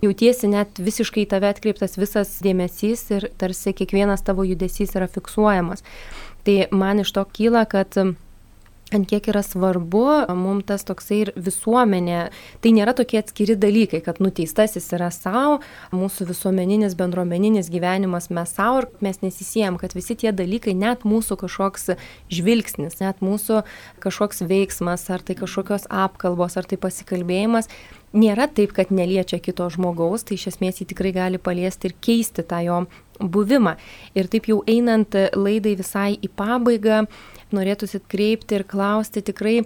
jautiesi 0.04 0.48
net 0.48 0.80
visiškai 0.80 1.26
tave 1.30 1.50
atkreiptas 1.52 1.98
visas 2.00 2.38
dėmesys 2.44 3.04
ir 3.16 3.28
tarsi 3.38 3.74
kiekvienas 3.76 4.24
tavo 4.24 4.46
judesys 4.48 4.96
yra 4.96 5.10
fiksuojamas. 5.12 5.84
Tai 6.48 6.58
man 6.72 7.04
iš 7.04 7.12
to 7.16 7.26
kyla, 7.36 7.66
kad 7.70 7.96
ant 8.96 9.08
kiek 9.10 9.30
yra 9.32 9.42
svarbu 9.46 10.06
mums 10.38 10.68
tas 10.70 10.86
toksai 10.88 11.20
ir 11.24 11.32
visuomenė. 11.38 12.22
Tai 12.64 12.72
nėra 12.76 12.96
tokie 12.98 13.20
atskiri 13.22 13.56
dalykai, 13.60 14.02
kad 14.06 14.22
nuteistasis 14.24 14.90
yra 14.98 15.10
savo, 15.14 15.60
mūsų 15.96 16.30
visuomeninis, 16.32 16.98
bendruomeninis 17.00 17.72
gyvenimas 17.74 18.30
mes 18.34 18.56
savo 18.58 18.84
ir 18.84 18.90
mes 19.06 19.22
nesisijam, 19.24 19.80
kad 19.82 19.96
visi 19.98 20.18
tie 20.20 20.34
dalykai, 20.36 20.76
net 20.78 21.06
mūsų 21.08 21.40
kažkoks 21.44 21.94
žvilgsnis, 22.34 23.00
net 23.04 23.24
mūsų 23.26 23.64
kažkoks 24.04 24.44
veiksmas, 24.50 25.08
ar 25.14 25.24
tai 25.26 25.38
kažkokios 25.40 25.90
apkalbos, 25.90 26.58
ar 26.60 26.70
tai 26.70 26.80
pasikalbėjimas, 26.82 27.70
nėra 28.14 28.50
taip, 28.50 28.74
kad 28.78 28.94
neliečia 28.94 29.40
kito 29.44 29.68
žmogaus, 29.70 30.26
tai 30.26 30.40
iš 30.40 30.50
esmės 30.54 30.82
jį 30.82 30.90
tikrai 30.94 31.14
gali 31.16 31.42
paliesti 31.42 31.90
ir 31.90 31.98
keisti 32.02 32.46
tą 32.48 32.62
jo 32.66 32.80
buvimą. 33.20 33.76
Ir 34.18 34.30
taip 34.32 34.48
jau 34.50 34.62
einant 34.68 35.16
laidai 35.36 35.76
visai 35.80 36.14
į 36.18 36.32
pabaigą, 36.40 37.04
norėtųsi 37.56 38.02
kreipti 38.12 38.60
ir 38.60 38.66
klausti 38.68 39.24
tikrai, 39.26 39.64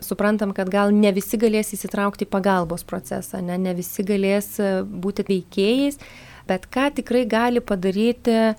suprantam, 0.00 0.54
kad 0.56 0.70
gal 0.72 0.94
ne 0.94 1.12
visi 1.14 1.38
galės 1.40 1.74
įsitraukti 1.76 2.26
į 2.26 2.32
pagalbos 2.32 2.84
procesą, 2.88 3.42
ne, 3.44 3.58
ne 3.60 3.74
visi 3.76 4.04
galės 4.06 4.54
e, 4.60 4.70
būti 4.84 5.26
veikėjais, 5.28 6.00
bet 6.48 6.66
ką 6.72 6.90
tikrai 7.00 7.26
gali 7.28 7.60
padaryti 7.60 8.54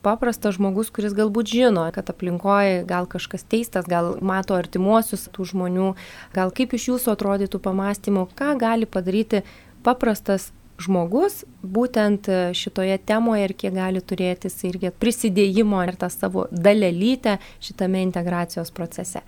paprastas 0.00 0.56
žmogus, 0.56 0.88
kuris 0.88 1.12
galbūt 1.16 1.52
žino, 1.52 1.84
kad 1.92 2.08
aplinkoje 2.08 2.84
gal 2.88 3.08
kažkas 3.10 3.44
teistas, 3.44 3.88
gal 3.88 4.14
mato 4.24 4.56
artimuosius 4.56 5.28
tų 5.34 5.50
žmonių, 5.52 5.90
gal 6.36 6.52
kaip 6.56 6.72
iš 6.76 6.88
jūsų 6.94 7.12
atrodytų 7.12 7.60
pamastymų, 7.60 8.30
ką 8.38 8.54
gali 8.60 8.88
padaryti 8.88 9.44
paprastas 9.84 10.50
žmogus 10.80 11.42
būtent 11.62 12.28
e, 12.30 12.38
šitoje 12.56 12.96
temoje 13.06 13.48
ir 13.48 13.54
kiek 13.58 13.74
gali 13.76 14.00
turėti 14.00 14.50
irgi 14.68 14.92
prisidėjimo 14.92 15.82
ir 15.86 15.98
tą 16.00 16.10
savo 16.12 16.46
dalelytę 16.50 17.38
šitame 17.60 18.02
integracijos 18.06 18.72
procese. 18.74 19.22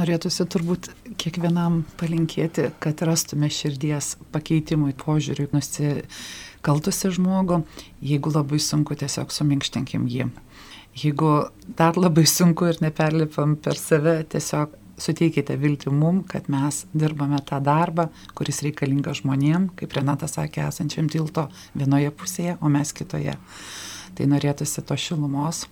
Norėtųsi 0.00 0.46
turbūt 0.48 0.86
kiekvienam 1.20 1.82
palinkėti, 2.00 2.70
kad 2.80 3.02
rastume 3.04 3.50
širdies 3.52 4.14
pakeitimui 4.32 4.94
požiūriui 4.96 5.50
nusikaltusi 5.52 7.10
žmogų. 7.18 7.60
Jeigu 8.00 8.32
labai 8.32 8.62
sunku, 8.64 8.96
tiesiog 8.96 9.34
suminkštinkim 9.34 10.06
jį. 10.08 10.30
Jeigu 10.96 11.34
dar 11.76 12.00
labai 12.00 12.24
sunku 12.26 12.70
ir 12.70 12.80
neperlipam 12.82 13.58
per 13.60 13.76
save, 13.76 14.22
tiesiog 14.32 14.72
suteikite 15.00 15.56
viltį 15.60 15.92
mum, 15.94 16.22
kad 16.28 16.48
mes 16.52 16.84
dirbame 16.92 17.40
tą 17.46 17.60
darbą, 17.64 18.08
kuris 18.38 18.62
reikalingas 18.66 19.22
žmonėm, 19.22 19.70
kaip 19.78 19.96
Renata 19.96 20.28
sakė, 20.30 20.66
esančiam 20.68 21.08
tilto 21.10 21.48
vienoje 21.74 22.12
pusėje, 22.12 22.56
o 22.60 22.72
mes 22.72 22.92
kitoje. 22.96 23.36
Tai 24.16 24.26
norėtųsi 24.30 24.84
to 24.86 24.96
šilumos, 24.98 25.64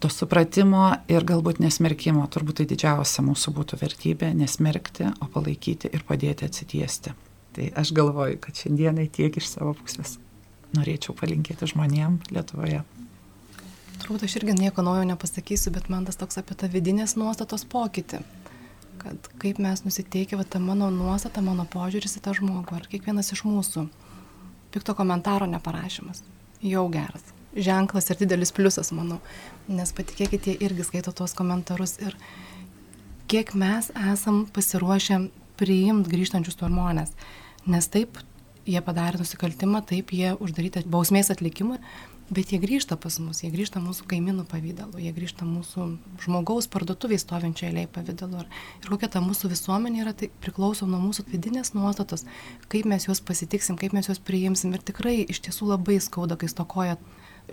to 0.00 0.08
supratimo 0.12 0.86
ir 1.12 1.26
galbūt 1.28 1.60
nesmerkimo. 1.60 2.24
Turbūt 2.32 2.62
tai 2.62 2.68
didžiausia 2.70 3.24
mūsų 3.26 3.52
būtų 3.58 3.80
vertybė- 3.82 4.32
nesmerkti, 4.42 5.10
o 5.20 5.26
palaikyti 5.26 5.92
ir 5.92 6.06
padėti 6.08 6.48
atsitiesti. 6.48 7.14
Tai 7.52 7.72
aš 7.76 7.92
galvoju, 7.92 8.40
kad 8.40 8.54
šiandienai 8.54 9.10
tiek 9.10 9.36
iš 9.36 9.48
savo 9.56 9.74
pusės 9.74 10.18
norėčiau 10.76 11.16
palinkėti 11.18 11.66
žmonėm 11.66 12.20
Lietuvoje. 12.30 12.84
Turbūt 14.00 14.24
aš 14.24 14.38
irgi 14.40 14.54
nieko 14.56 14.82
naujo 14.84 15.04
nepasakysiu, 15.10 15.72
bet 15.74 15.90
man 15.92 16.06
tas 16.08 16.16
toks 16.20 16.40
apie 16.40 16.56
tą 16.56 16.70
vidinės 16.72 17.16
nuostatos 17.20 17.66
pokytį. 17.68 18.22
Kad 19.00 19.28
kaip 19.40 19.60
mes 19.60 19.82
nusiteikia, 19.84 20.38
va, 20.40 20.44
ta 20.44 20.60
mano 20.60 20.88
nuostata, 20.92 21.42
mano 21.44 21.66
požiūris 21.68 22.16
į 22.16 22.22
tą 22.24 22.34
žmogų, 22.36 22.76
ar 22.76 22.88
kiekvienas 22.88 23.32
iš 23.36 23.44
mūsų. 23.48 23.86
Pikto 24.72 24.94
komentaro 24.96 25.48
neparašymas. 25.50 26.22
Jau 26.64 26.86
geras. 26.92 27.24
Ženklas 27.56 28.08
ir 28.12 28.20
didelis 28.20 28.52
pliusas, 28.56 28.92
manau. 28.94 29.18
Nes 29.68 29.92
patikėkite, 29.96 30.54
jie 30.54 30.68
irgi 30.68 30.86
skaito 30.86 31.12
tuos 31.16 31.34
komentarus 31.36 31.96
ir 32.00 32.16
kiek 33.30 33.52
mes 33.58 33.90
esam 34.12 34.44
pasiruošę 34.54 35.22
priimti 35.60 36.12
grįžtančius 36.12 36.60
žmonės. 36.60 37.12
Nes 37.68 37.88
taip, 37.92 38.20
jie 38.68 38.80
padarė 38.84 39.20
nusikaltimą, 39.20 39.82
taip, 39.88 40.12
jie 40.14 40.32
uždaryti 40.40 40.84
bausmės 40.88 41.32
atlikimui, 41.32 41.80
Bet 42.30 42.52
jie 42.54 42.60
grįžta 42.62 42.94
pas 42.94 43.16
mus, 43.18 43.40
jie 43.42 43.48
grįžta 43.50 43.80
mūsų 43.82 44.04
kaimynų 44.12 44.44
pavydalu, 44.46 45.00
jie 45.02 45.10
grįžta 45.10 45.42
mūsų 45.48 45.86
žmogaus 46.22 46.68
parduotuviai 46.70 47.18
stovinčio 47.18 47.66
eiliai 47.66 47.88
pavydalu. 47.90 48.44
Ir 48.84 48.86
kokia 48.92 49.08
ta 49.10 49.22
mūsų 49.24 49.50
visuomenė 49.50 50.04
yra, 50.04 50.12
tai 50.14 50.28
priklauso 50.44 50.86
nuo 50.86 51.00
mūsų 51.02 51.26
vidinės 51.32 51.74
nuostatos, 51.74 52.22
kaip 52.70 52.86
mes 52.86 53.08
juos 53.08 53.18
pasitiksim, 53.18 53.74
kaip 53.80 53.98
mes 53.98 54.06
juos 54.06 54.22
priimsim. 54.22 54.70
Ir 54.78 54.86
tikrai 54.86 55.16
iš 55.26 55.42
tiesų 55.48 55.72
labai 55.72 55.98
skauda, 55.98 56.38
kai 56.38 56.46
stokoja 56.54 57.00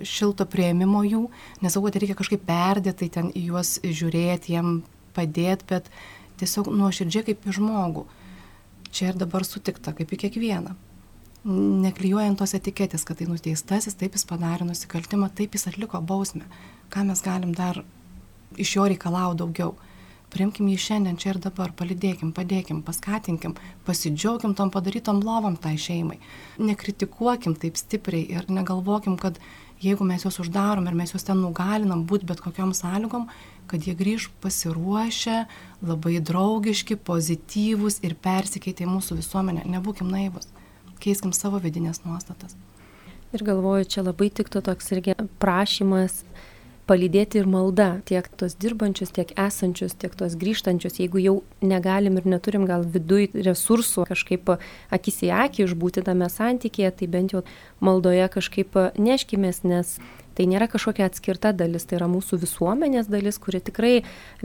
šilto 0.05 0.45
prieimimo 0.45 1.01
jų, 1.09 1.25
nesakau, 1.65 1.89
kad 1.89 1.97
reikia 2.03 2.21
kažkaip 2.21 2.45
perdėtai 2.45 3.09
ten 3.17 3.33
į 3.33 3.47
juos 3.49 3.79
žiūrėti, 3.81 4.59
jiem 4.59 4.83
padėti, 5.17 5.71
bet 5.73 5.89
tiesiog 6.37 6.69
nuoširdžiai 6.69 7.31
kaip 7.31 7.49
į 7.49 7.57
žmogų. 7.57 8.05
Čia 8.93 9.09
ir 9.09 9.23
dabar 9.25 9.41
sutikta, 9.41 9.97
kaip 9.97 10.13
į 10.13 10.27
kiekvieną 10.27 10.77
neklijuojant 11.47 12.39
tos 12.41 12.53
etiketės, 12.57 13.05
kad 13.07 13.21
tai 13.21 13.27
nuteistasis, 13.29 13.95
taip 13.95 14.17
jis 14.17 14.25
padarė 14.27 14.67
nusikaltimą, 14.67 15.29
taip 15.35 15.55
jis 15.55 15.69
atliko 15.71 16.01
bausmę. 16.03 16.43
Ką 16.91 17.05
mes 17.07 17.21
galim 17.23 17.53
dar 17.55 17.83
iš 18.59 18.75
jo 18.75 18.87
reikalauti 18.87 19.39
daugiau. 19.43 19.75
Priimkim 20.27 20.67
jį 20.67 20.75
šiandien, 20.83 21.15
čia 21.15 21.31
ir 21.31 21.39
dabar, 21.39 21.71
palidėkim, 21.71 22.33
padėkim, 22.35 22.81
paskatinkim, 22.83 23.53
pasidžiaugim 23.87 24.57
tom 24.59 24.73
padarytom 24.73 25.21
lovom 25.23 25.55
tai 25.55 25.77
šeimai. 25.79 26.19
Nekritikuokim 26.59 27.55
taip 27.55 27.79
stipriai 27.79 28.25
ir 28.35 28.51
negalvokim, 28.51 29.15
kad 29.15 29.39
jeigu 29.79 30.03
mes 30.03 30.27
juos 30.27 30.41
uždarom 30.43 30.89
ir 30.89 30.99
mes 30.99 31.15
juos 31.15 31.23
ten 31.23 31.39
nugalinam 31.39 32.03
būti 32.09 32.27
bet 32.27 32.43
kokiam 32.43 32.75
sąlygom, 32.75 33.29
kad 33.71 33.87
jie 33.87 33.95
grįž 33.95 34.27
pasiruošę, 34.43 35.45
labai 35.87 36.19
draugiški, 36.19 36.99
pozityvūs 37.07 38.01
ir 38.03 38.19
persikeitė 38.19 38.83
į 38.83 38.93
mūsų 38.97 39.21
visuomenę. 39.21 39.63
Nebūkim 39.77 40.11
naivus 40.11 40.51
keiskim 41.01 41.33
savo 41.35 41.61
vidinės 41.63 42.03
nuostatas. 42.05 42.57
Ir 43.35 43.43
galvoju, 43.43 43.87
čia 43.91 44.05
labai 44.05 44.29
tiktų 44.31 44.61
toks 44.63 44.93
irgi 44.95 45.17
prašymas 45.41 46.21
palydėti 46.87 47.41
ir 47.41 47.49
malda 47.51 47.87
tiek 48.07 48.27
tos 48.39 48.55
dirbančius, 48.55 49.11
tiek 49.15 49.33
esančius, 49.39 49.95
tiek 49.99 50.13
tos 50.15 50.37
grįžtančius. 50.39 51.01
Jeigu 51.01 51.19
jau 51.19 51.35
negalim 51.59 52.19
ir 52.19 52.29
neturim 52.31 52.67
gal 52.69 52.85
viduj 52.87 53.27
resursų 53.35 54.07
kažkaip 54.07 54.53
akis 54.95 55.19
į 55.27 55.33
akį 55.41 55.65
išbūti 55.67 56.05
tame 56.07 56.29
santykėje, 56.31 56.93
tai 57.01 57.09
bent 57.11 57.35
jau 57.35 57.43
maldoje 57.83 58.29
kažkaip 58.37 58.79
neškimės, 58.95 59.65
nes 59.67 59.97
tai 60.37 60.45
nėra 60.49 60.67
kažkokia 60.69 61.07
atskirta 61.09 61.51
dalis, 61.57 61.87
tai 61.89 61.97
yra 61.97 62.07
mūsų 62.11 62.37
visuomenės 62.43 63.09
dalis, 63.09 63.39
kuri 63.41 63.61
tikrai 63.65 63.93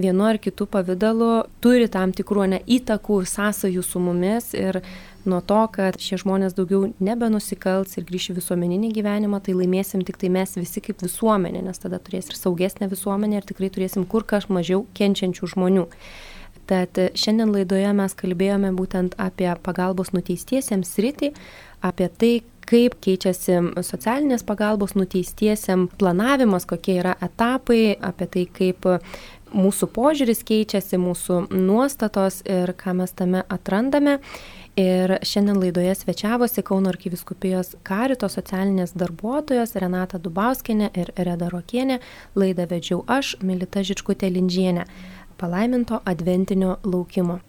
vienu 0.01 0.25
ar 0.25 0.41
kitu 0.41 0.67
pavydalu 0.71 1.45
turi 1.65 1.91
tam 1.93 2.15
tikrų 2.17 2.49
ne 2.55 2.61
įtakų, 2.65 3.21
sąsajų 3.29 3.85
su 3.85 4.01
mumis 4.01 4.53
ir 4.57 4.81
nuo 5.29 5.41
to, 5.45 5.61
kad 5.75 6.01
šie 6.03 6.19
žmonės 6.23 6.57
daugiau 6.57 6.89
nebenusikals 7.03 7.99
ir 7.99 8.07
grįš 8.09 8.33
į 8.33 8.39
visuomeninį 8.41 8.93
gyvenimą, 8.97 9.43
tai 9.45 9.55
laimėsim 9.59 10.03
tik 10.07 10.19
tai 10.19 10.33
mes 10.33 10.57
visi 10.59 10.83
kaip 10.83 11.05
visuomenė, 11.05 11.63
nes 11.69 11.83
tada 11.83 12.01
turės 12.03 12.33
ir 12.33 12.39
saugesnė 12.41 12.89
visuomenė 12.91 13.39
ir 13.39 13.49
tikrai 13.53 13.71
turėsim 13.75 14.09
kur 14.09 14.27
kas 14.27 14.49
mažiau 14.51 14.87
kenčiančių 14.99 15.53
žmonių. 15.55 15.87
Tad 16.71 16.99
šiandien 17.19 17.51
laidoje 17.53 17.91
mes 17.99 18.15
kalbėjome 18.17 18.71
būtent 18.79 19.17
apie 19.21 19.51
pagalbos 19.67 20.13
nuteistiesiems 20.15 20.91
sritį, 20.95 21.33
apie 21.83 22.09
tai, 22.09 22.33
kaip 22.69 22.97
keičiasi 23.05 23.59
socialinės 23.85 24.45
pagalbos 24.47 24.97
nuteistiesiam 24.99 25.89
planavimas, 26.01 26.67
kokie 26.69 26.99
yra 27.03 27.15
etapai, 27.25 27.97
apie 28.01 28.29
tai, 28.33 28.47
kaip 28.59 28.89
mūsų 29.53 29.89
požiūris 29.93 30.43
keičiasi, 30.49 30.99
mūsų 31.01 31.45
nuostatos 31.53 32.41
ir 32.49 32.73
ką 32.79 32.97
mes 33.03 33.13
tame 33.17 33.45
atrandame. 33.53 34.19
Ir 34.81 35.19
šiandien 35.21 35.59
laidoje 35.61 35.93
svečiavosi 36.01 36.63
Kauno 36.65 36.89
arkiviskupijos 36.95 37.75
karito 37.85 38.31
socialinės 38.33 38.95
darbuotojos 38.97 39.77
Renata 39.77 40.17
Dubauskinė 40.17 40.89
ir 40.97 41.13
Reda 41.19 41.51
Rokienė. 41.53 42.01
Laidą 42.41 42.65
vedžiau 42.71 43.03
aš, 43.05 43.37
Milita 43.45 43.85
Žičkutė 43.85 44.33
Lindžienė. 44.33 44.89
Palaiminto 45.37 46.01
adventinio 46.09 46.79
laukimo. 46.89 47.43